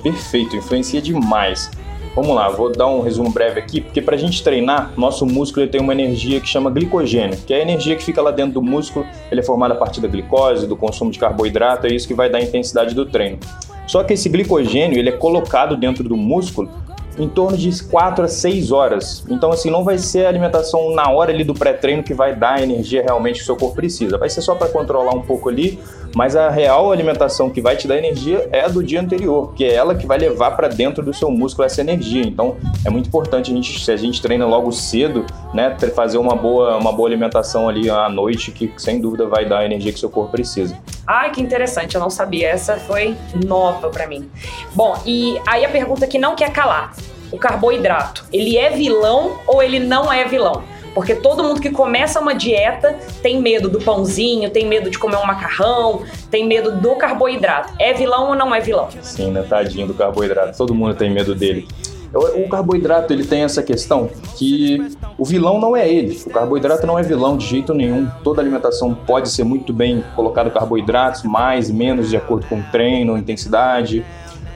Perfeito, 0.03 0.57
influencia 0.57 1.01
demais. 1.01 1.72
Vamos 2.13 2.36
lá, 2.36 2.50
vou 2.50 2.69
dar 2.69 2.88
um 2.88 3.01
resumo 3.01 3.29
breve 3.29 3.60
aqui, 3.60 3.79
porque 3.79 4.01
para 4.01 4.15
a 4.15 4.19
gente 4.19 4.43
treinar, 4.43 4.91
nosso 4.98 5.25
músculo 5.25 5.65
tem 5.65 5.79
uma 5.79 5.93
energia 5.93 6.41
que 6.41 6.48
chama 6.48 6.69
glicogênio, 6.69 7.38
que 7.38 7.53
é 7.53 7.57
a 7.57 7.62
energia 7.62 7.95
que 7.95 8.03
fica 8.03 8.22
lá 8.22 8.29
dentro 8.29 8.55
do 8.55 8.62
músculo, 8.62 9.05
ele 9.31 9.39
é 9.39 9.43
formado 9.43 9.72
a 9.72 9.75
partir 9.75 10.01
da 10.01 10.07
glicose, 10.07 10.67
do 10.67 10.75
consumo 10.75 11.10
de 11.10 11.17
carboidrato, 11.17 11.88
é 11.88 11.89
isso 11.91 12.07
que 12.07 12.13
vai 12.13 12.29
dar 12.29 12.39
a 12.39 12.41
intensidade 12.41 12.93
do 12.93 13.05
treino. 13.05 13.39
Só 13.88 14.03
que 14.03 14.13
esse 14.13 14.27
glicogênio, 14.29 15.00
ele 15.00 15.10
é 15.10 15.13
colocado 15.13 15.75
dentro 15.77 16.03
do 16.03 16.17
músculo 16.17 16.69
em 17.17 17.27
torno 17.27 17.58
de 17.58 17.84
4 17.84 18.25
a 18.25 18.27
6 18.27 18.72
horas. 18.72 19.24
Então, 19.29 19.51
assim, 19.51 19.70
não 19.70 19.84
vai 19.84 19.98
ser 19.98 20.25
a 20.25 20.29
alimentação 20.29 20.93
na 20.93 21.10
hora 21.10 21.32
ali 21.32 21.43
do 21.43 21.53
pré-treino 21.53 22.03
que 22.03 22.13
vai 22.13 22.36
dar 22.36 22.55
a 22.55 22.62
energia 22.62 23.03
realmente 23.03 23.38
que 23.38 23.43
o 23.43 23.46
seu 23.46 23.55
corpo 23.55 23.75
precisa. 23.75 24.17
Vai 24.17 24.29
ser 24.29 24.41
só 24.41 24.55
para 24.55 24.67
controlar 24.67 25.13
um 25.13 25.22
pouco 25.22 25.50
ali, 25.50 25.79
mas 26.15 26.36
a 26.36 26.50
real 26.50 26.91
alimentação 26.91 27.50
que 27.50 27.62
vai 27.62 27.75
te 27.75 27.88
dar 27.88 27.98
energia 27.98 28.48
é 28.51 28.62
a 28.62 28.67
do 28.67 28.84
dia 28.84 29.01
anterior, 29.01 29.53
que 29.53 29.65
é 29.65 29.74
ela 29.74 29.96
que 29.96 30.05
vai 30.05 30.17
levar 30.17 30.51
para 30.51 30.67
dentro 30.67 31.03
do 31.03 31.13
seu 31.13 31.29
músculo 31.32 31.65
essa 31.65 31.82
energia. 31.82 32.24
Então, 32.24 32.55
é 32.86 32.89
muito 32.89 33.08
importante 33.08 33.51
a 33.51 33.55
gente, 33.55 33.84
se 33.84 33.91
a 33.91 33.98
gente 33.98 34.22
treina 34.22 34.46
logo 34.46 34.72
cedo, 34.72 35.25
né, 35.53 35.75
fazer 35.96 36.17
uma 36.17 36.36
boa, 36.36 36.77
uma 36.77 36.91
boa 36.91 37.10
alimentação 37.10 37.67
ali 37.67 37.89
à 37.89 38.10
noite, 38.10 38.51
que 38.51 38.72
sem 38.77 39.00
dúvida 39.01 39.25
vai 39.27 39.46
dar 39.46 39.60
a 39.60 39.65
energia 39.65 39.91
que 39.91 40.00
seu 40.00 40.10
corpo 40.10 40.32
precisa. 40.32 40.77
Ai, 41.05 41.32
que 41.32 41.41
interessante, 41.41 41.96
eu 41.96 42.01
não 42.01 42.10
sabia. 42.10 42.50
Essa 42.50 42.77
foi 42.77 43.15
nova 43.46 43.89
para 43.89 44.08
mim. 44.08 44.29
Bom, 44.74 44.98
e 45.05 45.39
aí 45.46 45.65
a 45.65 45.70
pergunta 45.70 46.08
que 46.08 46.17
não 46.17 46.36
quer 46.36 46.51
calar: 46.51 46.93
o 47.32 47.38
carboidrato, 47.38 48.25
ele 48.32 48.58
é 48.58 48.70
vilão 48.70 49.39
ou 49.46 49.62
ele 49.62 49.79
não 49.79 50.12
é 50.12 50.25
vilão? 50.25 50.63
Porque 50.93 51.15
todo 51.15 51.43
mundo 51.43 51.59
que 51.59 51.71
começa 51.71 52.19
uma 52.19 52.35
dieta 52.35 52.95
tem 53.21 53.41
medo 53.41 53.67
do 53.67 53.79
pãozinho, 53.79 54.50
tem 54.50 54.67
medo 54.67 54.89
de 54.89 55.00
comer 55.00 55.17
um 55.17 55.25
macarrão, 55.25 56.03
tem 56.29 56.45
medo 56.45 56.71
do 56.71 56.95
carboidrato. 56.95 57.73
É 57.79 57.93
vilão 57.93 58.29
ou 58.29 58.35
não 58.35 58.53
é 58.53 58.59
vilão? 58.59 58.89
Sim, 59.01 59.31
né? 59.31 59.43
Tadinho 59.43 59.88
do 59.88 59.93
carboidrato. 59.93 60.57
Todo 60.57 60.73
mundo 60.73 60.93
tem 60.95 61.09
medo 61.09 61.33
dele. 61.33 61.67
O 62.13 62.47
carboidrato 62.47 63.12
ele 63.12 63.25
tem 63.25 63.41
essa 63.41 63.63
questão 63.63 64.07
que 64.38 64.79
o 65.17 65.25
vilão 65.25 65.59
não 65.59 65.75
é 65.75 65.91
ele. 65.91 66.21
O 66.23 66.29
carboidrato 66.29 66.85
não 66.85 67.00
é 67.00 67.01
vilão 67.01 67.35
de 67.38 67.47
jeito 67.47 67.73
nenhum. 67.73 68.07
Toda 68.23 68.39
alimentação 68.39 68.93
pode 68.93 69.29
ser 69.29 69.43
muito 69.43 69.73
bem 69.73 70.03
colocado 70.15 70.51
carboidratos, 70.51 71.23
mais, 71.23 71.71
menos, 71.71 72.12
de 72.12 72.17
acordo 72.17 72.45
com 72.45 72.59
o 72.59 72.63
treino, 72.71 73.17
intensidade. 73.17 74.05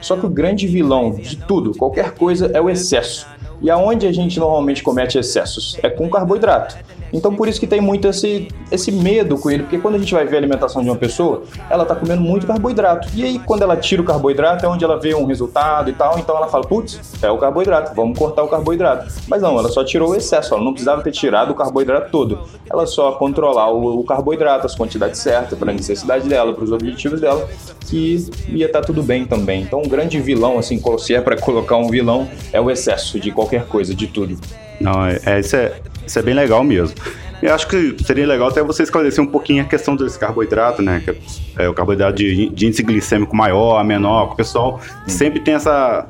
Só 0.01 0.15
que 0.15 0.27
o 0.27 0.29
grande 0.29 0.67
vilão 0.67 1.10
de 1.10 1.36
tudo, 1.36 1.75
qualquer 1.75 2.12
coisa, 2.12 2.51
é 2.53 2.62
o 2.62 2.70
excesso. 2.70 3.25
E 3.62 3.70
aonde 3.70 4.06
a 4.08 4.12
gente 4.12 4.40
normalmente 4.40 4.84
comete 4.84 5.18
excessos? 5.18 5.78
É 5.82 5.90
com 5.90 6.10
carboidrato. 6.10 6.78
Então 7.12 7.36
por 7.36 7.48
isso 7.48 7.60
que 7.60 7.68
tem 7.68 7.82
muito 7.82 8.08
esse, 8.08 8.48
esse 8.72 8.92
medo 8.92 9.38
com 9.38 9.50
ele, 9.50 9.64
porque 9.64 9.78
quando 9.78 9.96
a 9.96 9.98
gente 9.98 10.14
vai 10.14 10.26
ver 10.26 10.36
a 10.36 10.40
alimentação 10.40 10.82
de 10.82 10.90
uma 10.90 10.96
pessoa, 10.96 11.44
ela 11.70 11.86
tá 11.86 11.96
comendo 11.96 12.22
muito 12.22 12.46
carboidrato. 12.46 13.10
E 13.14 13.24
aí 13.24 13.40
quando 13.40 13.62
ela 13.62 13.76
tira 13.78 14.02
o 14.02 14.06
carboidrato 14.06 14.66
é 14.66 14.70
onde 14.70 14.84
ela 14.84 15.00
vê 15.00 15.16
um 15.16 15.26
resultado 15.26 15.90
e 15.90 15.94
tal, 15.94 16.18
então 16.20 16.36
ela 16.36 16.48
fala, 16.48 16.64
putz, 16.66 17.00
é 17.22 17.30
o 17.30 17.38
carboidrato, 17.38 17.94
vamos 17.96 18.18
cortar 18.18 18.44
o 18.44 18.48
carboidrato. 18.48 19.12
Mas 19.28 19.42
não, 19.42 19.58
ela 19.58 19.70
só 19.70 19.84
tirou 19.84 20.12
o 20.12 20.16
excesso, 20.16 20.54
ela 20.54 20.64
não 20.64 20.72
precisava 20.72 21.02
ter 21.02 21.12
tirado 21.12 21.52
o 21.52 21.56
carboidrato 21.56 22.12
todo. 22.12 22.40
Ela 22.70 22.86
só 22.86 23.14
controlar 23.14 23.72
o, 23.72 24.00
o 24.00 24.04
carboidrato, 24.04 24.66
as 24.66 24.76
quantidades 24.76 25.20
certas 25.20 25.58
para 25.58 25.72
a 25.72 25.74
necessidade 25.74 26.28
dela, 26.28 26.54
para 26.54 26.64
os 26.64 26.72
objetivos 26.72 27.22
dela, 27.22 27.48
que 27.88 28.30
ia 28.50 28.66
estar 28.66 28.82
tá 28.82 28.86
tudo 28.86 29.02
bem 29.02 29.26
também. 29.26 29.62
Então 29.62 29.80
um 29.80 29.88
grande 29.88 30.20
vilão, 30.20 30.58
assim, 30.58 30.82
se 31.00 31.14
é 31.14 31.22
para 31.22 31.38
colocar 31.38 31.78
um 31.78 31.90
vilão, 31.90 32.28
é 32.52 32.60
o 32.60 32.70
excesso 32.70 33.20
de 33.20 33.32
qualquer 33.32 33.66
coisa, 33.66 33.94
de 33.96 34.08
tudo. 34.08 34.38
Não, 34.79 35.05
é, 35.05 35.19
é, 35.25 35.39
isso, 35.39 35.55
é, 35.55 35.74
isso 36.05 36.19
é 36.19 36.22
bem 36.22 36.34
legal 36.34 36.63
mesmo. 36.63 36.96
Eu 37.41 37.53
acho 37.53 37.67
que 37.67 37.96
seria 38.03 38.25
legal 38.25 38.48
até 38.48 38.63
você 38.63 38.84
esclarecer 38.84 39.24
um 39.24 39.27
pouquinho 39.27 39.62
a 39.62 39.65
questão 39.65 39.96
desse 39.96 40.17
carboidrato, 40.17 40.81
né? 40.81 41.01
Que 41.05 41.15
é 41.55 41.69
o 41.69 41.74
carboidrato 41.74 42.17
de, 42.17 42.50
de 42.50 42.65
índice 42.65 42.81
glicêmico 42.81 43.36
maior, 43.36 43.84
menor, 43.84 44.27
que 44.27 44.34
o 44.34 44.38
pessoal 44.38 44.81
sempre 45.05 45.39
tem 45.39 45.53
essa. 45.53 46.07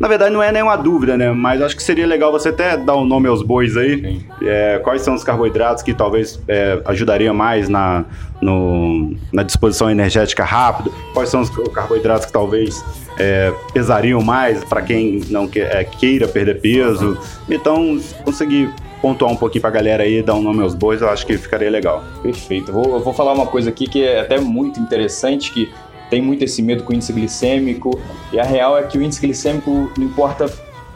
Na 0.00 0.08
verdade, 0.08 0.32
não 0.32 0.42
é 0.42 0.50
nenhuma 0.50 0.76
dúvida, 0.76 1.14
né? 1.14 1.30
Mas 1.30 1.60
acho 1.60 1.76
que 1.76 1.82
seria 1.82 2.06
legal 2.06 2.32
você 2.32 2.48
até 2.48 2.74
dar 2.74 2.94
o 2.94 3.02
um 3.02 3.04
nome 3.04 3.28
aos 3.28 3.42
bois 3.42 3.76
aí. 3.76 4.18
É, 4.40 4.80
quais 4.82 5.02
são 5.02 5.14
os 5.14 5.22
carboidratos 5.22 5.82
que 5.82 5.92
talvez 5.92 6.40
é, 6.48 6.80
ajudariam 6.86 7.34
mais 7.34 7.68
na, 7.68 8.06
no, 8.40 9.14
na 9.30 9.42
disposição 9.42 9.90
energética 9.90 10.42
rápida? 10.42 10.90
Quais 11.12 11.28
são 11.28 11.42
os 11.42 11.50
carboidratos 11.50 12.24
que 12.24 12.32
talvez 12.32 12.82
é, 13.18 13.52
pesariam 13.74 14.22
mais 14.22 14.64
para 14.64 14.80
quem 14.80 15.20
não 15.28 15.46
que, 15.46 15.60
é, 15.60 15.84
queira 15.84 16.26
perder 16.26 16.62
peso? 16.62 17.18
Então, 17.46 18.00
conseguir 18.24 18.72
pontuar 19.02 19.30
um 19.30 19.36
pouquinho 19.36 19.60
pra 19.60 19.70
galera 19.70 20.02
aí, 20.02 20.22
dar 20.22 20.34
um 20.34 20.42
nome 20.42 20.62
aos 20.62 20.74
bois, 20.74 21.02
eu 21.02 21.10
acho 21.10 21.26
que 21.26 21.36
ficaria 21.36 21.70
legal. 21.70 22.02
Perfeito. 22.22 22.72
Vou, 22.72 22.94
eu 22.94 23.00
vou 23.00 23.12
falar 23.12 23.34
uma 23.34 23.46
coisa 23.46 23.68
aqui 23.68 23.86
que 23.86 24.02
é 24.02 24.20
até 24.20 24.40
muito 24.40 24.80
interessante, 24.80 25.52
que 25.52 25.70
tem 26.10 26.20
muito 26.20 26.44
esse 26.44 26.60
medo 26.60 26.82
com 26.82 26.92
o 26.92 26.96
índice 26.96 27.12
glicêmico, 27.12 27.98
e 28.32 28.38
a 28.38 28.44
real 28.44 28.76
é 28.76 28.82
que 28.82 28.98
o 28.98 29.02
índice 29.02 29.20
glicêmico 29.20 29.90
não 29.96 30.04
importa 30.04 30.52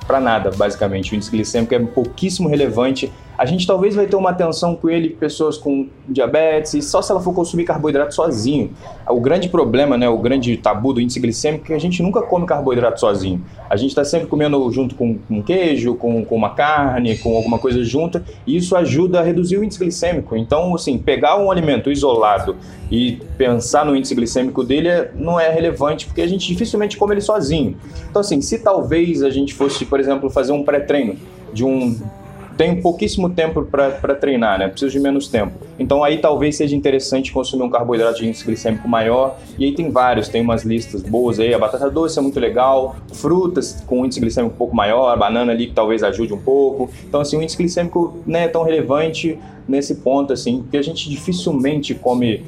para 0.06 0.20
nada, 0.20 0.50
basicamente. 0.50 1.12
O 1.12 1.14
índice 1.14 1.30
glicêmico 1.30 1.74
é 1.74 1.78
pouquíssimo 1.78 2.48
relevante 2.48 3.10
a 3.36 3.44
gente 3.44 3.66
talvez 3.66 3.94
vai 3.94 4.06
ter 4.06 4.16
uma 4.16 4.30
atenção 4.30 4.76
com 4.76 4.88
ele 4.88 5.10
pessoas 5.10 5.58
com 5.58 5.88
diabetes, 6.08 6.74
e 6.74 6.82
só 6.82 7.02
se 7.02 7.10
ela 7.10 7.20
for 7.20 7.34
consumir 7.34 7.64
carboidrato 7.64 8.14
sozinho. 8.14 8.70
O 9.08 9.20
grande 9.20 9.48
problema, 9.48 9.96
né, 9.96 10.08
o 10.08 10.18
grande 10.18 10.56
tabu 10.56 10.92
do 10.92 11.00
índice 11.00 11.18
glicêmico 11.20 11.64
é 11.64 11.66
que 11.68 11.72
a 11.72 11.78
gente 11.78 12.02
nunca 12.02 12.22
come 12.22 12.46
carboidrato 12.46 13.00
sozinho. 13.00 13.44
A 13.68 13.76
gente 13.76 13.90
está 13.90 14.04
sempre 14.04 14.28
comendo 14.28 14.70
junto 14.70 14.94
com, 14.94 15.18
com 15.18 15.42
queijo, 15.42 15.94
com, 15.96 16.24
com 16.24 16.36
uma 16.36 16.50
carne, 16.50 17.18
com 17.18 17.34
alguma 17.36 17.58
coisa 17.58 17.82
junta, 17.82 18.24
e 18.46 18.56
isso 18.56 18.76
ajuda 18.76 19.20
a 19.20 19.22
reduzir 19.22 19.58
o 19.58 19.64
índice 19.64 19.78
glicêmico. 19.80 20.36
Então, 20.36 20.74
assim, 20.74 20.98
pegar 20.98 21.36
um 21.36 21.50
alimento 21.50 21.90
isolado 21.90 22.56
e 22.90 23.18
pensar 23.36 23.84
no 23.84 23.96
índice 23.96 24.14
glicêmico 24.14 24.62
dele 24.62 24.88
é, 24.88 25.10
não 25.14 25.40
é 25.40 25.50
relevante, 25.50 26.06
porque 26.06 26.20
a 26.20 26.26
gente 26.26 26.46
dificilmente 26.46 26.96
come 26.96 27.14
ele 27.14 27.20
sozinho. 27.20 27.76
Então, 28.08 28.20
assim, 28.20 28.40
se 28.40 28.58
talvez 28.58 29.22
a 29.22 29.30
gente 29.30 29.52
fosse, 29.52 29.84
por 29.84 29.98
exemplo, 29.98 30.30
fazer 30.30 30.52
um 30.52 30.62
pré-treino 30.62 31.16
de 31.52 31.64
um 31.64 31.98
tenho 32.56 32.80
pouquíssimo 32.80 33.30
tempo 33.30 33.64
para 33.64 34.14
treinar, 34.14 34.58
né? 34.58 34.68
Preciso 34.68 34.92
de 34.92 35.00
menos 35.00 35.28
tempo. 35.28 35.52
Então 35.78 36.04
aí 36.04 36.18
talvez 36.18 36.56
seja 36.56 36.76
interessante 36.76 37.32
consumir 37.32 37.62
um 37.62 37.70
carboidrato 37.70 38.20
de 38.20 38.28
índice 38.28 38.44
glicêmico 38.44 38.88
maior. 38.88 39.38
E 39.58 39.64
aí 39.64 39.72
tem 39.72 39.90
vários, 39.90 40.28
tem 40.28 40.42
umas 40.42 40.64
listas 40.64 41.02
boas 41.02 41.40
aí. 41.40 41.52
A 41.52 41.58
batata 41.58 41.90
doce 41.90 42.18
é 42.18 42.22
muito 42.22 42.38
legal, 42.38 42.96
frutas 43.12 43.82
com 43.86 44.04
índice 44.04 44.20
glicêmico 44.20 44.54
um 44.54 44.58
pouco 44.58 44.74
maior, 44.74 45.08
a 45.10 45.16
banana 45.16 45.52
ali 45.52 45.66
que 45.66 45.74
talvez 45.74 46.02
ajude 46.02 46.32
um 46.32 46.40
pouco. 46.40 46.90
Então 47.06 47.20
assim, 47.20 47.36
o 47.36 47.42
índice 47.42 47.56
glicêmico 47.56 48.18
não 48.26 48.38
é 48.38 48.48
tão 48.48 48.62
relevante 48.62 49.38
nesse 49.66 49.96
ponto 49.96 50.32
assim, 50.32 50.62
porque 50.62 50.76
a 50.76 50.82
gente 50.82 51.08
dificilmente 51.08 51.94
come 51.94 52.44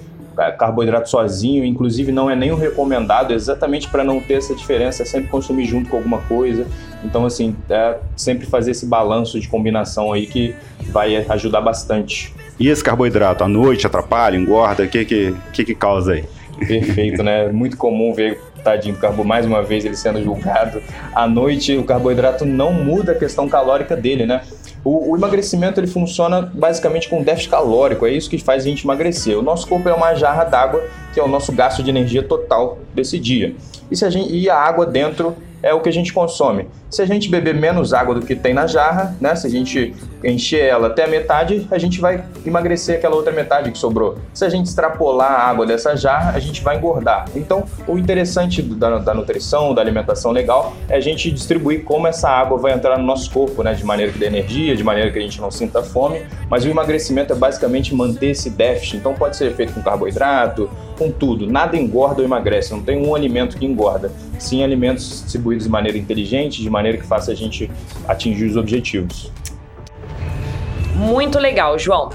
carboidrato 0.59 1.09
sozinho, 1.09 1.65
inclusive 1.65 2.13
não 2.13 2.31
é 2.31 2.37
nem 2.37 2.53
o 2.53 2.57
recomendado, 2.57 3.33
exatamente 3.33 3.89
para 3.89 4.05
não 4.05 4.21
ter 4.21 4.35
essa 4.35 4.55
diferença, 4.55 5.03
é 5.03 5.07
sempre 5.07 5.29
consumir 5.29 5.65
junto 5.65 5.89
com 5.89 5.97
alguma 5.97 6.19
coisa. 6.23 6.67
Então, 7.05 7.25
assim, 7.25 7.55
é 7.69 7.99
sempre 8.17 8.47
fazer 8.47 8.73
esse 8.73 8.87
balanço 8.87 9.39
de 9.41 9.49
combinação 9.49 10.13
aí 10.13 10.27
que 10.27 10.55
vai 10.91 11.17
ajudar 11.29 11.61
bastante. 11.61 12.35
E 12.59 12.69
esse 12.69 12.83
carboidrato 12.83 13.45
à 13.45 13.49
noite 13.49 13.87
atrapalha, 13.87 14.37
engorda? 14.37 14.85
O 14.85 14.89
que, 14.89 15.05
que, 15.05 15.35
que, 15.53 15.65
que 15.65 15.75
causa 15.75 16.13
aí? 16.13 16.25
Perfeito, 16.67 17.23
né? 17.23 17.49
Muito 17.53 17.77
comum 17.77 18.13
ver 18.13 18.41
tadinho 18.67 18.97
carbo 18.97 19.25
mais 19.25 19.47
uma 19.47 19.63
vez 19.63 19.85
ele 19.85 19.95
sendo 19.95 20.21
julgado. 20.23 20.83
À 21.15 21.29
noite 21.29 21.77
o 21.77 21.85
carboidrato 21.85 22.45
não 22.45 22.73
muda 22.73 23.13
a 23.13 23.15
questão 23.15 23.49
calórica 23.49 23.95
dele, 23.95 24.27
né? 24.27 24.43
O, 24.87 25.11
o, 25.11 25.17
emagrecimento 25.17 25.81
ele 25.81 25.89
funciona 25.89 26.41
basicamente 26.55 27.09
com 27.09 27.21
déficit 27.21 27.51
calórico, 27.51 28.07
é 28.07 28.13
isso 28.13 28.31
que 28.31 28.39
faz 28.39 28.63
a 28.63 28.69
gente 28.69 28.85
emagrecer. 28.85 29.37
O 29.37 29.43
nosso 29.43 29.67
corpo 29.67 29.89
é 29.89 29.93
uma 29.93 30.15
jarra 30.15 30.45
d'água, 30.45 30.81
que 31.13 31.19
é 31.19 31.25
o 31.25 31.27
nosso 31.27 31.51
gasto 31.51 31.83
de 31.83 31.91
energia 31.91 32.23
total 32.23 32.79
desse 32.95 33.19
dia. 33.19 33.53
E, 33.91 33.97
se 33.97 34.05
a, 34.05 34.11
gente, 34.11 34.33
e 34.33 34.49
a 34.49 34.57
água 34.57 34.87
dentro 34.87 35.35
é 35.63 35.73
o 35.75 35.81
que 35.81 35.89
a 35.89 35.93
gente 35.93 36.13
consome. 36.13 36.69
Se 36.91 37.03
a 37.03 37.07
gente 37.07 37.29
beber 37.29 37.55
menos 37.55 37.93
água 37.93 38.15
do 38.15 38.25
que 38.25 38.35
tem 38.35 38.55
na 38.55 38.67
jarra, 38.67 39.17
né? 39.21 39.35
Se 39.35 39.47
a 39.47 39.51
gente 39.51 39.95
encher 40.23 40.65
ela 40.65 40.89
até 40.89 41.05
a 41.05 41.09
metade, 41.09 41.67
a 41.71 41.79
gente 41.79 42.01
vai 42.01 42.25
emagrecer 42.45 42.97
aquela 42.97 43.17
outra 43.17 43.33
metade 43.33 43.71
que 43.71 43.79
sobrou. 43.79 44.19
Se 44.33 44.45
a 44.45 44.49
gente 44.49 44.67
extrapolar 44.67 45.33
a 45.33 45.49
água 45.49 45.67
dessa 45.67 45.97
jarra, 45.97 46.33
a 46.35 46.39
gente 46.39 46.63
vai 46.63 46.77
engordar. 46.77 47.27
Então, 47.35 47.65
o 47.87 47.99
interessante 47.99 48.63
da, 48.63 48.99
da 48.99 49.15
nutrição, 49.15 49.75
da 49.75 49.81
alimentação 49.81 50.31
legal, 50.31 50.75
é 50.89 50.97
a 50.97 51.01
gente 51.01 51.31
distribuir 51.31 51.85
como 51.85 52.07
essa 52.07 52.29
água 52.29 52.57
vai 52.59 52.73
entrar 52.73 52.99
no 52.99 53.05
nosso 53.05 53.31
corpo, 53.31 53.63
né? 53.63 53.75
De 53.75 53.85
maneira 53.85 54.13
que 54.13 54.19
dê 54.19 54.27
energia, 54.27 54.77
de 54.77 54.85
maneira 54.85 55.11
que 55.11 55.19
a 55.19 55.23
gente 55.23 55.41
não 55.41 55.51
sinta 55.51 55.83
fome. 55.83 56.23
Mas 56.49 56.65
o 56.65 56.69
emagrecimento 56.69 57.33
é 57.33 57.37
basicamente 57.37 57.95
manter 57.95 58.31
esse 58.31 58.51
déficit. 58.51 58.97
Então, 58.97 59.15
pode 59.15 59.37
ser 59.37 59.55
feito 59.55 59.73
com 59.73 59.83
carboidrato, 59.83 60.71
com 60.97 61.11
tudo. 61.11 61.47
Nada 61.47 61.77
engorda 61.77 62.21
ou 62.21 62.25
emagrece. 62.25 62.73
Não 62.73 62.83
tem 62.83 63.07
um 63.07 63.15
alimento 63.15 63.57
que 63.57 63.65
engorda. 63.65 64.13
Sim, 64.39 64.65
alimentos 64.65 65.23
distribuídos 65.23 65.65
de 65.65 65.71
maneira 65.71 65.97
inteligente, 65.97 66.63
de 66.63 66.71
maneira 66.71 66.99
que 66.99 67.07
faça 67.07 67.33
a 67.33 67.35
gente 67.35 67.71
atingir 68.09 68.45
os 68.47 68.57
objetivos. 68.57 69.31
Muito 70.95 71.39
legal, 71.39 71.79
João. 71.79 72.11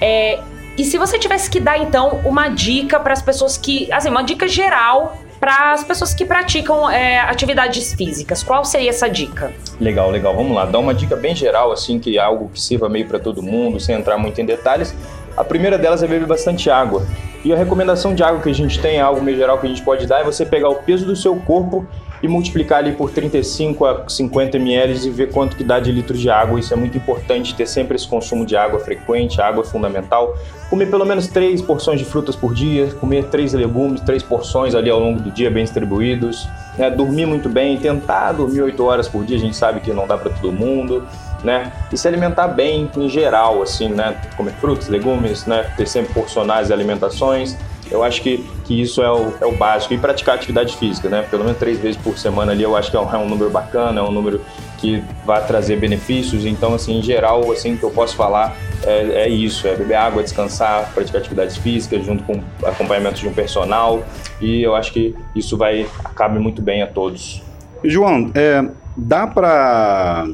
É, 0.00 0.38
e 0.76 0.84
se 0.84 0.98
você 0.98 1.18
tivesse 1.18 1.48
que 1.48 1.58
dar 1.58 1.78
então 1.78 2.20
uma 2.24 2.48
dica 2.48 3.00
para 3.00 3.14
as 3.14 3.22
pessoas 3.22 3.56
que, 3.56 3.90
assim, 3.90 4.10
uma 4.10 4.22
dica 4.22 4.46
geral 4.46 5.16
para 5.40 5.72
as 5.72 5.84
pessoas 5.84 6.14
que 6.14 6.24
praticam 6.24 6.90
é, 6.90 7.20
atividades 7.20 7.92
físicas, 7.92 8.42
qual 8.42 8.64
seria 8.64 8.90
essa 8.90 9.08
dica? 9.08 9.52
Legal, 9.80 10.10
legal. 10.10 10.34
Vamos 10.34 10.54
lá. 10.54 10.64
Dá 10.64 10.78
uma 10.78 10.94
dica 10.94 11.14
bem 11.16 11.34
geral, 11.34 11.72
assim, 11.72 11.98
que 11.98 12.18
é 12.18 12.20
algo 12.20 12.50
que 12.50 12.60
sirva 12.60 12.88
meio 12.88 13.06
para 13.06 13.18
todo 13.18 13.42
mundo, 13.42 13.78
sem 13.78 13.94
entrar 13.94 14.18
muito 14.18 14.40
em 14.40 14.44
detalhes. 14.44 14.94
A 15.36 15.44
primeira 15.44 15.78
delas 15.78 16.02
é 16.02 16.06
beber 16.06 16.26
bastante 16.26 16.70
água. 16.70 17.06
E 17.46 17.52
a 17.52 17.56
recomendação 17.56 18.12
de 18.12 18.24
água 18.24 18.40
que 18.40 18.48
a 18.48 18.52
gente 18.52 18.80
tem, 18.80 19.00
algo 19.00 19.22
meio 19.22 19.36
geral 19.36 19.56
que 19.60 19.66
a 19.66 19.68
gente 19.68 19.80
pode 19.80 20.04
dar, 20.04 20.20
é 20.20 20.24
você 20.24 20.44
pegar 20.44 20.68
o 20.68 20.74
peso 20.74 21.06
do 21.06 21.14
seu 21.14 21.36
corpo 21.36 21.86
e 22.20 22.26
multiplicar 22.26 22.78
ali 22.78 22.90
por 22.90 23.12
35 23.12 23.84
a 23.86 24.08
50 24.08 24.56
ml 24.56 25.06
e 25.06 25.10
ver 25.10 25.30
quanto 25.30 25.56
que 25.56 25.62
dá 25.62 25.78
de 25.78 25.92
litro 25.92 26.18
de 26.18 26.28
água. 26.28 26.58
Isso 26.58 26.74
é 26.74 26.76
muito 26.76 26.98
importante, 26.98 27.54
ter 27.54 27.66
sempre 27.66 27.94
esse 27.94 28.08
consumo 28.08 28.44
de 28.44 28.56
água 28.56 28.80
frequente, 28.80 29.40
água 29.40 29.62
é 29.62 29.64
fundamental. 29.64 30.36
Comer 30.68 30.90
pelo 30.90 31.04
menos 31.04 31.28
três 31.28 31.62
porções 31.62 32.00
de 32.00 32.04
frutas 32.04 32.34
por 32.34 32.52
dia, 32.52 32.88
comer 33.00 33.26
três 33.26 33.52
legumes, 33.52 34.00
três 34.00 34.24
porções 34.24 34.74
ali 34.74 34.90
ao 34.90 34.98
longo 34.98 35.20
do 35.20 35.30
dia 35.30 35.48
bem 35.48 35.62
distribuídos. 35.62 36.48
Né? 36.76 36.90
Dormir 36.90 37.26
muito 37.26 37.48
bem, 37.48 37.76
tentar 37.76 38.32
dormir 38.32 38.62
8 38.62 38.84
horas 38.84 39.08
por 39.08 39.24
dia, 39.24 39.36
a 39.36 39.40
gente 39.40 39.56
sabe 39.56 39.78
que 39.78 39.92
não 39.92 40.04
dá 40.04 40.18
para 40.18 40.30
todo 40.30 40.50
mundo. 40.50 41.06
Né? 41.44 41.72
E 41.92 41.98
se 41.98 42.08
alimentar 42.08 42.48
bem 42.48 42.90
em 42.96 43.08
geral, 43.08 43.62
assim, 43.62 43.88
né? 43.88 44.16
Comer 44.36 44.52
frutas, 44.54 44.88
legumes, 44.88 45.46
né? 45.46 45.70
Ter 45.76 45.86
sempre 45.86 46.12
porcionais 46.12 46.70
alimentações 46.70 47.56
eu 47.90 48.02
acho 48.02 48.20
que, 48.20 48.44
que 48.64 48.80
isso 48.80 49.02
é 49.02 49.10
o, 49.10 49.32
é 49.40 49.46
o 49.46 49.52
básico. 49.52 49.94
E 49.94 49.98
praticar 49.98 50.34
atividade 50.34 50.76
física, 50.76 51.08
né? 51.08 51.22
Pelo 51.30 51.44
menos 51.44 51.58
três 51.58 51.78
vezes 51.78 51.96
por 52.00 52.18
semana 52.18 52.52
ali, 52.52 52.62
eu 52.62 52.76
acho 52.76 52.90
que 52.90 52.96
é 52.96 53.00
um, 53.00 53.14
é 53.14 53.18
um 53.18 53.28
número 53.28 53.50
bacana, 53.50 54.00
é 54.00 54.02
um 54.02 54.10
número 54.10 54.40
que 54.78 55.02
vai 55.24 55.44
trazer 55.46 55.76
benefícios. 55.76 56.44
Então, 56.44 56.74
assim, 56.74 56.98
em 56.98 57.02
geral, 57.02 57.50
assim, 57.52 57.76
que 57.76 57.84
eu 57.84 57.90
posso 57.90 58.16
falar 58.16 58.56
é, 58.84 59.24
é 59.24 59.28
isso: 59.28 59.66
é 59.68 59.74
beber 59.74 59.94
água, 59.94 60.22
descansar, 60.22 60.90
praticar 60.92 61.20
atividades 61.20 61.56
físicas 61.56 62.04
junto 62.04 62.24
com 62.24 62.40
acompanhamento 62.64 63.20
de 63.20 63.28
um 63.28 63.32
personal. 63.32 64.02
E 64.40 64.62
eu 64.62 64.74
acho 64.74 64.92
que 64.92 65.14
isso 65.34 65.56
vai 65.56 65.86
cabe 66.14 66.38
muito 66.38 66.60
bem 66.60 66.82
a 66.82 66.86
todos. 66.86 67.42
João, 67.84 68.32
é, 68.34 68.68
dá 68.96 69.26
para 69.26 70.26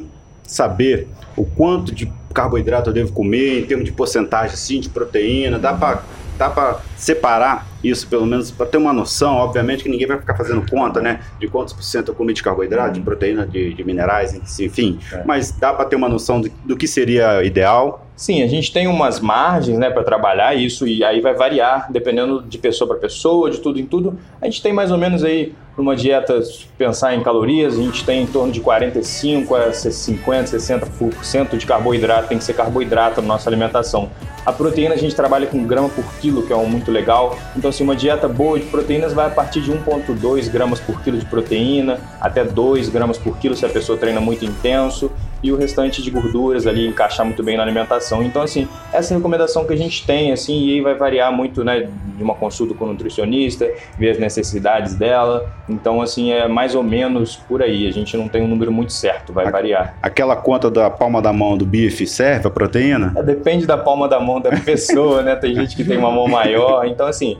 saber 0.53 1.07
o 1.35 1.45
quanto 1.45 1.93
de 1.93 2.11
carboidrato 2.33 2.89
eu 2.89 2.93
devo 2.93 3.11
comer 3.11 3.59
em 3.59 3.65
termos 3.65 3.85
de 3.85 3.91
porcentagem 3.91 4.53
assim, 4.53 4.79
de 4.79 4.89
proteína? 4.89 5.59
Dá 5.59 5.73
para 5.73 6.03
dá 6.37 6.49
para 6.49 6.79
separar 6.97 7.67
isso, 7.83 8.07
pelo 8.07 8.25
menos 8.25 8.49
para 8.49 8.65
ter 8.65 8.77
uma 8.77 8.91
noção, 8.91 9.35
obviamente 9.35 9.83
que 9.83 9.89
ninguém 9.89 10.07
vai 10.07 10.17
ficar 10.17 10.35
fazendo 10.35 10.67
conta, 10.67 10.99
né, 10.99 11.19
de 11.39 11.47
quantos 11.47 11.73
por 11.73 11.83
cento 11.83 12.09
eu 12.09 12.15
comi 12.15 12.33
de 12.33 12.41
carboidrato, 12.41 12.87
uhum. 12.87 12.93
de 12.93 13.01
proteína, 13.01 13.45
de, 13.45 13.73
de 13.73 13.83
minerais, 13.83 14.59
enfim, 14.59 14.99
é. 15.11 15.23
mas 15.25 15.51
dá 15.51 15.71
para 15.73 15.85
ter 15.85 15.95
uma 15.95 16.09
noção 16.09 16.41
do, 16.41 16.49
do 16.65 16.75
que 16.75 16.87
seria 16.87 17.43
ideal 17.43 18.07
Sim, 18.15 18.43
a 18.43 18.47
gente 18.47 18.71
tem 18.71 18.87
umas 18.87 19.19
margens 19.19 19.77
né, 19.77 19.89
para 19.89 20.03
trabalhar 20.03 20.55
isso 20.55 20.87
e 20.87 21.03
aí 21.03 21.19
vai 21.19 21.33
variar 21.33 21.91
dependendo 21.91 22.43
de 22.43 22.57
pessoa 22.59 22.87
para 22.87 22.97
pessoa, 22.97 23.49
de 23.49 23.59
tudo 23.59 23.79
em 23.79 23.85
tudo. 23.85 24.17
A 24.39 24.45
gente 24.45 24.61
tem 24.61 24.71
mais 24.71 24.91
ou 24.91 24.97
menos 24.97 25.23
aí 25.23 25.53
numa 25.75 25.95
dieta, 25.95 26.39
pensar 26.77 27.15
em 27.15 27.23
calorias, 27.23 27.73
a 27.73 27.81
gente 27.81 28.05
tem 28.05 28.21
em 28.21 28.27
torno 28.27 28.51
de 28.51 28.59
45 28.59 29.55
a 29.55 29.73
50, 29.73 30.57
60% 30.57 31.57
de 31.57 31.65
carboidrato, 31.65 32.27
tem 32.27 32.37
que 32.37 32.43
ser 32.43 32.53
carboidrato 32.53 33.19
na 33.21 33.29
nossa 33.29 33.49
alimentação. 33.49 34.11
A 34.45 34.51
proteína 34.51 34.93
a 34.93 34.97
gente 34.97 35.15
trabalha 35.15 35.47
com 35.47 35.63
grama 35.65 35.89
por 35.89 36.05
quilo, 36.19 36.45
que 36.45 36.53
é 36.53 36.55
um 36.55 36.67
muito 36.67 36.91
legal. 36.91 37.35
Então, 37.55 37.69
assim, 37.69 37.83
uma 37.83 37.95
dieta 37.95 38.27
boa 38.27 38.59
de 38.59 38.65
proteínas 38.67 39.13
vai 39.13 39.25
a 39.25 39.29
partir 39.31 39.61
de 39.61 39.71
1,2 39.71 40.51
gramas 40.51 40.79
por 40.79 41.01
quilo 41.01 41.17
de 41.17 41.25
proteína, 41.25 41.99
até 42.21 42.43
2 42.43 42.89
gramas 42.89 43.17
por 43.17 43.37
quilo 43.39 43.55
se 43.55 43.65
a 43.65 43.69
pessoa 43.69 43.97
treina 43.97 44.21
muito 44.21 44.45
intenso 44.45 45.11
e 45.43 45.51
o 45.51 45.57
restante 45.57 46.01
de 46.01 46.09
gorduras 46.09 46.65
ali 46.65 46.87
encaixar 46.87 47.25
muito 47.25 47.43
bem 47.43 47.57
na 47.57 47.63
alimentação. 47.63 48.23
Então, 48.23 48.41
assim, 48.41 48.67
essa 48.93 49.13
é 49.13 49.15
a 49.15 49.17
recomendação 49.17 49.65
que 49.65 49.73
a 49.73 49.77
gente 49.77 50.05
tem, 50.07 50.31
assim, 50.31 50.65
e 50.65 50.73
aí 50.75 50.81
vai 50.81 50.95
variar 50.95 51.31
muito, 51.31 51.63
né, 51.63 51.89
de 52.15 52.23
uma 52.23 52.33
consulta 52.33 52.73
com 52.73 52.85
o 52.85 52.87
nutricionista, 52.87 53.69
ver 53.97 54.11
as 54.11 54.17
necessidades 54.17 54.95
dela. 54.95 55.51
Então, 55.67 56.01
assim, 56.01 56.31
é 56.31 56.47
mais 56.47 56.73
ou 56.73 56.81
menos 56.81 57.35
por 57.35 57.61
aí. 57.61 57.87
A 57.87 57.91
gente 57.91 58.15
não 58.15 58.29
tem 58.29 58.41
um 58.41 58.47
número 58.47 58.71
muito 58.71 58.93
certo, 58.93 59.33
vai 59.33 59.45
a, 59.45 59.51
variar. 59.51 59.97
Aquela 60.01 60.35
conta 60.35 60.71
da 60.71 60.89
palma 60.89 61.21
da 61.21 61.33
mão 61.33 61.57
do 61.57 61.65
bife 61.65 62.07
serve 62.07 62.47
a 62.47 62.49
proteína? 62.49 63.13
É, 63.17 63.21
depende 63.21 63.67
da 63.67 63.77
palma 63.77 64.07
da 64.07 64.19
mão 64.19 64.39
da 64.39 64.51
pessoa, 64.61 65.21
né? 65.21 65.35
Tem 65.35 65.53
gente 65.53 65.75
que 65.75 65.83
tem 65.83 65.97
uma 65.97 66.11
mão 66.11 66.27
maior. 66.27 66.85
Então, 66.87 67.05
assim, 67.05 67.37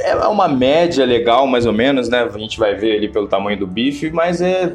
é 0.00 0.14
uma 0.26 0.48
média 0.48 1.04
legal, 1.04 1.46
mais 1.46 1.64
ou 1.64 1.72
menos, 1.72 2.08
né? 2.08 2.22
A 2.22 2.38
gente 2.38 2.58
vai 2.58 2.74
ver 2.74 2.96
ali 2.96 3.08
pelo 3.08 3.28
tamanho 3.28 3.58
do 3.58 3.66
bife, 3.66 4.10
mas 4.10 4.40
é 4.40 4.72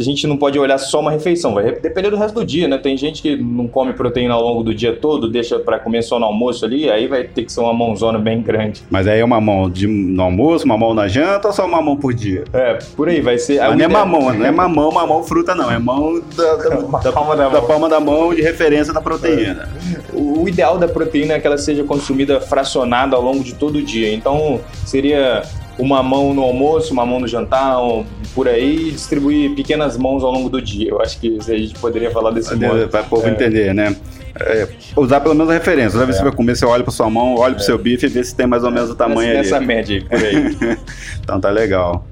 a 0.00 0.04
gente 0.04 0.26
não 0.26 0.36
pode 0.36 0.58
olhar 0.58 0.78
só 0.78 1.00
uma 1.00 1.10
refeição, 1.10 1.54
vai 1.54 1.72
depender 1.72 2.10
do 2.10 2.16
resto 2.16 2.34
do 2.34 2.44
dia, 2.44 2.68
né? 2.68 2.78
Tem 2.78 2.96
gente 2.96 3.22
que 3.22 3.36
não 3.36 3.68
come 3.68 3.92
proteína 3.92 4.34
ao 4.34 4.42
longo 4.42 4.62
do 4.62 4.74
dia 4.74 4.94
todo, 4.94 5.28
deixa 5.28 5.58
para 5.58 5.78
comer 5.78 6.02
só 6.02 6.18
no 6.18 6.26
almoço 6.26 6.64
ali, 6.64 6.90
aí 6.90 7.06
vai 7.06 7.24
ter 7.24 7.44
que 7.44 7.52
ser 7.52 7.60
uma 7.60 7.72
mãozona 7.72 8.18
bem 8.18 8.42
grande. 8.42 8.82
Mas 8.90 9.06
aí 9.06 9.20
é 9.20 9.24
uma 9.24 9.40
mão 9.40 9.68
de, 9.68 9.86
no 9.86 10.22
almoço, 10.22 10.64
uma 10.64 10.76
mão 10.76 10.94
na 10.94 11.08
janta 11.08 11.48
ou 11.48 11.54
só 11.54 11.66
uma 11.66 11.82
mão 11.82 11.96
por 11.96 12.14
dia? 12.14 12.44
É, 12.52 12.78
por 12.96 13.08
aí 13.08 13.20
vai 13.20 13.38
ser. 13.38 13.60
Mas 13.60 13.76
não 13.76 13.84
é 13.84 13.88
mamão, 13.88 14.32
não 14.32 14.46
é 14.46 14.50
mamão, 14.50 14.92
mamão 14.92 15.22
fruta 15.22 15.54
não, 15.54 15.70
é 15.70 15.78
mão 15.78 16.22
da, 16.36 16.56
da, 16.56 16.98
da, 16.98 17.12
palma, 17.12 17.36
da, 17.36 17.48
da 17.48 17.62
palma 17.62 17.88
da 17.88 18.00
mão 18.00 18.34
de 18.34 18.42
referência 18.42 18.92
da 18.92 19.00
proteína. 19.00 19.68
É. 20.12 20.16
O, 20.16 20.44
o 20.44 20.48
ideal 20.48 20.78
da 20.78 20.88
proteína 20.88 21.34
é 21.34 21.40
que 21.40 21.46
ela 21.46 21.58
seja 21.58 21.84
consumida 21.84 22.40
fracionada 22.40 23.16
ao 23.16 23.22
longo 23.22 23.44
de 23.44 23.54
todo 23.54 23.76
o 23.76 23.82
dia. 23.82 24.12
Então 24.12 24.60
seria 24.84 25.42
uma 25.80 26.02
mão 26.02 26.34
no 26.34 26.42
almoço, 26.42 26.92
uma 26.92 27.04
mão 27.04 27.18
no 27.18 27.26
jantar, 27.26 27.82
um, 27.82 28.04
por 28.34 28.46
aí, 28.46 28.88
e 28.88 28.90
distribuir 28.92 29.54
pequenas 29.54 29.96
mãos 29.96 30.22
ao 30.22 30.30
longo 30.30 30.48
do 30.48 30.60
dia. 30.60 30.90
Eu 30.90 31.00
acho 31.00 31.18
que 31.18 31.38
a 31.40 31.56
gente 31.56 31.74
poderia 31.78 32.10
falar 32.10 32.30
desse 32.30 32.54
modo. 32.54 32.88
Para 32.88 33.02
o 33.02 33.06
povo 33.06 33.26
é. 33.26 33.30
entender, 33.30 33.74
né? 33.74 33.96
É, 34.38 34.68
usar 34.96 35.20
pelo 35.20 35.34
menos 35.34 35.50
a 35.50 35.54
referência. 35.54 35.92
Toda 35.92 36.06
vez 36.06 36.16
que 36.16 36.22
é. 36.22 36.24
você 36.24 36.30
vai 36.30 36.36
comer, 36.36 36.56
você 36.56 36.64
olha 36.64 36.84
para 36.84 36.92
sua 36.92 37.10
mão, 37.10 37.36
olha 37.36 37.54
para 37.54 37.60
o 37.60 37.64
é. 37.64 37.66
seu 37.66 37.78
bife 37.78 38.06
e 38.06 38.08
vê 38.08 38.22
se 38.22 38.34
tem 38.34 38.46
mais 38.46 38.62
ou 38.62 38.70
menos 38.70 38.90
o 38.90 38.94
tamanho 38.94 39.34
Nessa 39.34 39.56
ali. 39.56 39.66
média 39.66 39.96
aí, 39.96 40.04
por 40.04 40.24
aí. 40.24 40.78
então 41.20 41.40
tá 41.40 41.50
legal. 41.50 42.04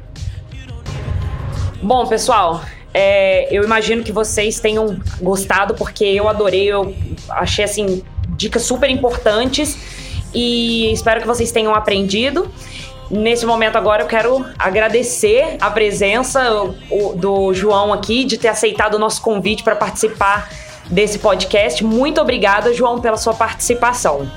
Bom, 1.81 2.07
pessoal, 2.07 2.63
é, 2.93 3.55
eu 3.57 3.63
imagino 3.63 4.03
que 4.03 4.11
vocês 4.11 4.59
tenham 4.59 4.99
gostado, 5.21 5.75
porque 5.75 6.05
eu 6.05 6.29
adorei, 6.29 6.65
eu 6.65 6.95
achei 7.29 7.65
assim, 7.65 8.03
dicas 8.37 8.63
super 8.63 8.91
importantes 8.91 9.77
e 10.35 10.93
espero 10.93 11.21
que 11.21 11.27
vocês 11.27 11.53
tenham 11.53 11.75
aprendido. 11.75 12.51
Nesse 13.11 13.47
momento 13.47 13.77
agora 13.77 14.03
eu 14.03 14.07
quero 14.07 14.45
agradecer 14.59 15.57
a 15.61 15.71
presença 15.71 16.41
do 17.17 17.55
João 17.55 17.93
aqui, 17.93 18.25
de 18.25 18.37
ter 18.37 18.49
aceitado 18.49 18.95
o 18.95 18.99
nosso 18.99 19.23
convite 19.23 19.63
para 19.63 19.75
participar 19.75 20.51
desse 20.91 21.19
podcast. 21.19 21.83
Muito 21.85 22.21
obrigada, 22.21 22.73
João, 22.75 23.01
pela 23.01 23.17
sua 23.17 23.35
participação. 23.35 24.29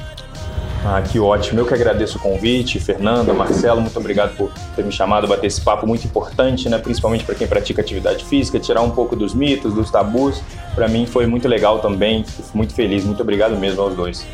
Ah, 0.84 1.00
que 1.02 1.20
ótimo. 1.20 1.60
Eu 1.60 1.66
que 1.66 1.74
agradeço 1.74 2.18
o 2.18 2.22
convite, 2.22 2.80
Fernanda, 2.80 3.34
Marcelo, 3.34 3.82
muito 3.82 4.00
obrigado 4.00 4.36
por 4.36 4.52
ter 4.76 4.84
me 4.84 4.92
chamado 4.92 5.28
bater 5.28 5.46
esse 5.46 5.62
papo 5.62 5.86
muito 5.86 6.06
importante, 6.06 6.68
né? 6.70 6.80
Principalmente 6.80 7.24
para 7.24 7.36
quem 7.36 7.48
pratica 7.48 7.82
atividade 7.82 8.26
física, 8.26 8.60
tirar 8.60 8.82
um 8.82 8.90
pouco 8.90 9.16
dos 9.16 9.34
mitos, 9.36 9.74
dos 9.76 9.92
tabus. 9.92 10.42
Para 10.74 10.88
mim 10.88 11.06
foi 11.06 11.28
muito 11.28 11.48
legal 11.48 11.80
também, 11.80 12.24
fico 12.24 12.50
muito 12.56 12.74
feliz. 12.74 13.04
Muito 13.04 13.22
obrigado 13.22 13.56
mesmo 13.58 13.80
aos 13.80 13.96
dois. 13.96 14.26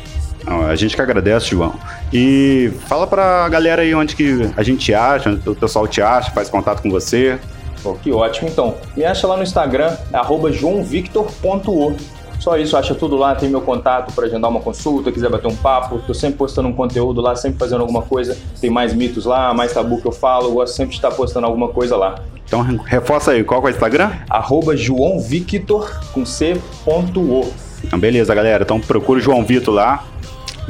A 0.68 0.74
gente 0.74 0.96
que 0.96 1.02
agradece, 1.02 1.46
João. 1.46 1.74
E 2.12 2.72
fala 2.86 3.06
pra 3.06 3.48
galera 3.48 3.82
aí 3.82 3.94
onde 3.94 4.16
que 4.16 4.50
a 4.56 4.62
gente 4.62 4.92
acha, 4.94 5.30
onde 5.30 5.48
o 5.48 5.54
pessoal 5.54 5.86
te 5.86 6.00
acha, 6.00 6.30
faz 6.30 6.48
contato 6.48 6.82
com 6.82 6.90
você. 6.90 7.38
Pô, 7.82 7.94
que 7.94 8.10
ótimo, 8.12 8.48
então. 8.48 8.74
Me 8.96 9.04
acha 9.04 9.26
lá 9.26 9.36
no 9.36 9.42
Instagram, 9.42 9.96
arroba 10.12 10.50
joãovictor.o. 10.50 11.96
Só 12.40 12.56
isso, 12.56 12.76
acha 12.76 12.94
tudo 12.94 13.16
lá, 13.16 13.34
tem 13.34 13.48
meu 13.48 13.60
contato 13.60 14.12
para 14.14 14.26
agendar 14.26 14.48
uma 14.48 14.60
consulta, 14.60 15.10
quiser 15.10 15.28
bater 15.28 15.48
um 15.48 15.56
papo. 15.56 15.98
Tô 16.06 16.14
sempre 16.14 16.38
postando 16.38 16.68
um 16.68 16.72
conteúdo 16.72 17.20
lá, 17.20 17.34
sempre 17.34 17.58
fazendo 17.58 17.80
alguma 17.80 18.02
coisa. 18.02 18.36
Tem 18.60 18.70
mais 18.70 18.94
mitos 18.94 19.24
lá, 19.24 19.52
mais 19.52 19.72
tabu 19.72 20.00
que 20.00 20.06
eu 20.06 20.12
falo, 20.12 20.46
eu 20.46 20.52
gosto 20.52 20.74
sempre 20.74 20.90
de 20.90 20.96
estar 20.96 21.10
postando 21.10 21.46
alguma 21.46 21.68
coisa 21.68 21.96
lá. 21.96 22.16
Então 22.46 22.62
reforça 22.62 23.32
aí, 23.32 23.42
qual 23.44 23.60
é 23.62 23.66
o 23.66 23.68
Instagram? 23.68 24.12
Arroba 24.30 24.76
João 24.76 25.20
Victor 25.20 26.00
com 26.12 26.24
C.O. 26.24 27.52
Então, 27.84 27.98
beleza, 27.98 28.34
galera. 28.34 28.62
Então 28.62 28.80
procure 28.80 29.20
o 29.20 29.22
João 29.22 29.44
Vitor 29.44 29.74
lá. 29.74 30.04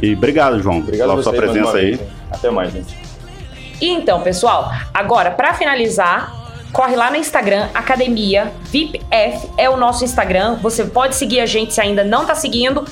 E 0.02 0.14
obrigado, 0.14 0.60
João, 0.62 0.78
obrigado 0.78 1.10
pela 1.10 1.22
sua 1.22 1.32
presença 1.32 1.76
aí. 1.76 1.96
Vez, 1.96 2.00
Até 2.30 2.50
mais, 2.50 2.72
gente. 2.72 2.96
E 3.80 3.88
então, 3.88 4.20
pessoal, 4.22 4.72
agora 4.92 5.30
para 5.30 5.54
finalizar, 5.54 6.32
corre 6.72 6.96
lá 6.96 7.10
no 7.10 7.16
Instagram, 7.16 7.68
Academia 7.74 8.52
VIPF 8.64 9.48
é 9.56 9.68
o 9.68 9.76
nosso 9.76 10.04
Instagram. 10.04 10.56
Você 10.62 10.84
pode 10.84 11.14
seguir 11.14 11.40
a 11.40 11.46
gente 11.46 11.74
se 11.74 11.80
ainda 11.80 12.04
não 12.04 12.22
está 12.22 12.34
seguindo. 12.34 12.84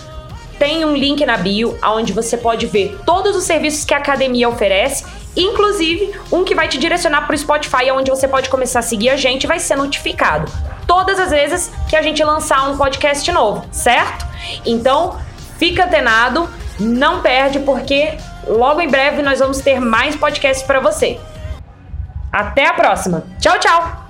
Tem 0.59 0.85
um 0.85 0.97
link 0.97 1.25
na 1.27 1.37
bio 1.37 1.79
onde 1.85 2.12
você 2.12 2.37
pode 2.37 2.66
ver 2.66 2.99
todos 3.05 3.37
os 3.37 3.45
serviços 3.45 3.85
que 3.85 3.92
a 3.92 3.99
academia 3.99 4.49
oferece, 4.49 5.05
inclusive 5.37 6.19
um 6.33 6.45
que 6.45 6.55
vai 6.55 6.66
te 6.66 6.79
direcionar 6.79 7.27
para 7.27 7.35
o 7.35 7.38
Spotify, 7.38 7.90
onde 7.92 8.11
você 8.11 8.27
pode 8.27 8.49
começar 8.49 8.79
a 8.79 8.83
seguir 8.83 9.11
a 9.11 9.16
gente 9.16 9.45
e 9.45 9.47
vai 9.47 9.59
ser 9.59 9.77
notificado 9.77 10.51
todas 10.87 11.19
as 11.19 11.31
vezes 11.31 11.71
que 11.88 11.97
a 11.97 12.03
gente 12.03 12.23
lançar 12.23 12.71
um 12.71 12.77
podcast 12.77 13.31
novo, 13.33 13.64
certo? 13.71 14.25
Então, 14.64 15.19
fica 15.59 15.85
antenado, 15.85 16.49
não 16.79 17.23
perde 17.23 17.59
porque 17.61 18.17
logo 18.47 18.81
em 18.81 18.89
breve 18.89 19.23
nós 19.23 19.39
vamos 19.39 19.59
ter 19.59 19.81
mais 19.81 20.15
podcasts 20.17 20.67
para 20.67 20.81
você. 20.81 21.19
Até 22.33 22.67
a 22.67 22.75
próxima. 22.75 23.25
Tchau, 23.41 23.59
tchau. 23.59 24.06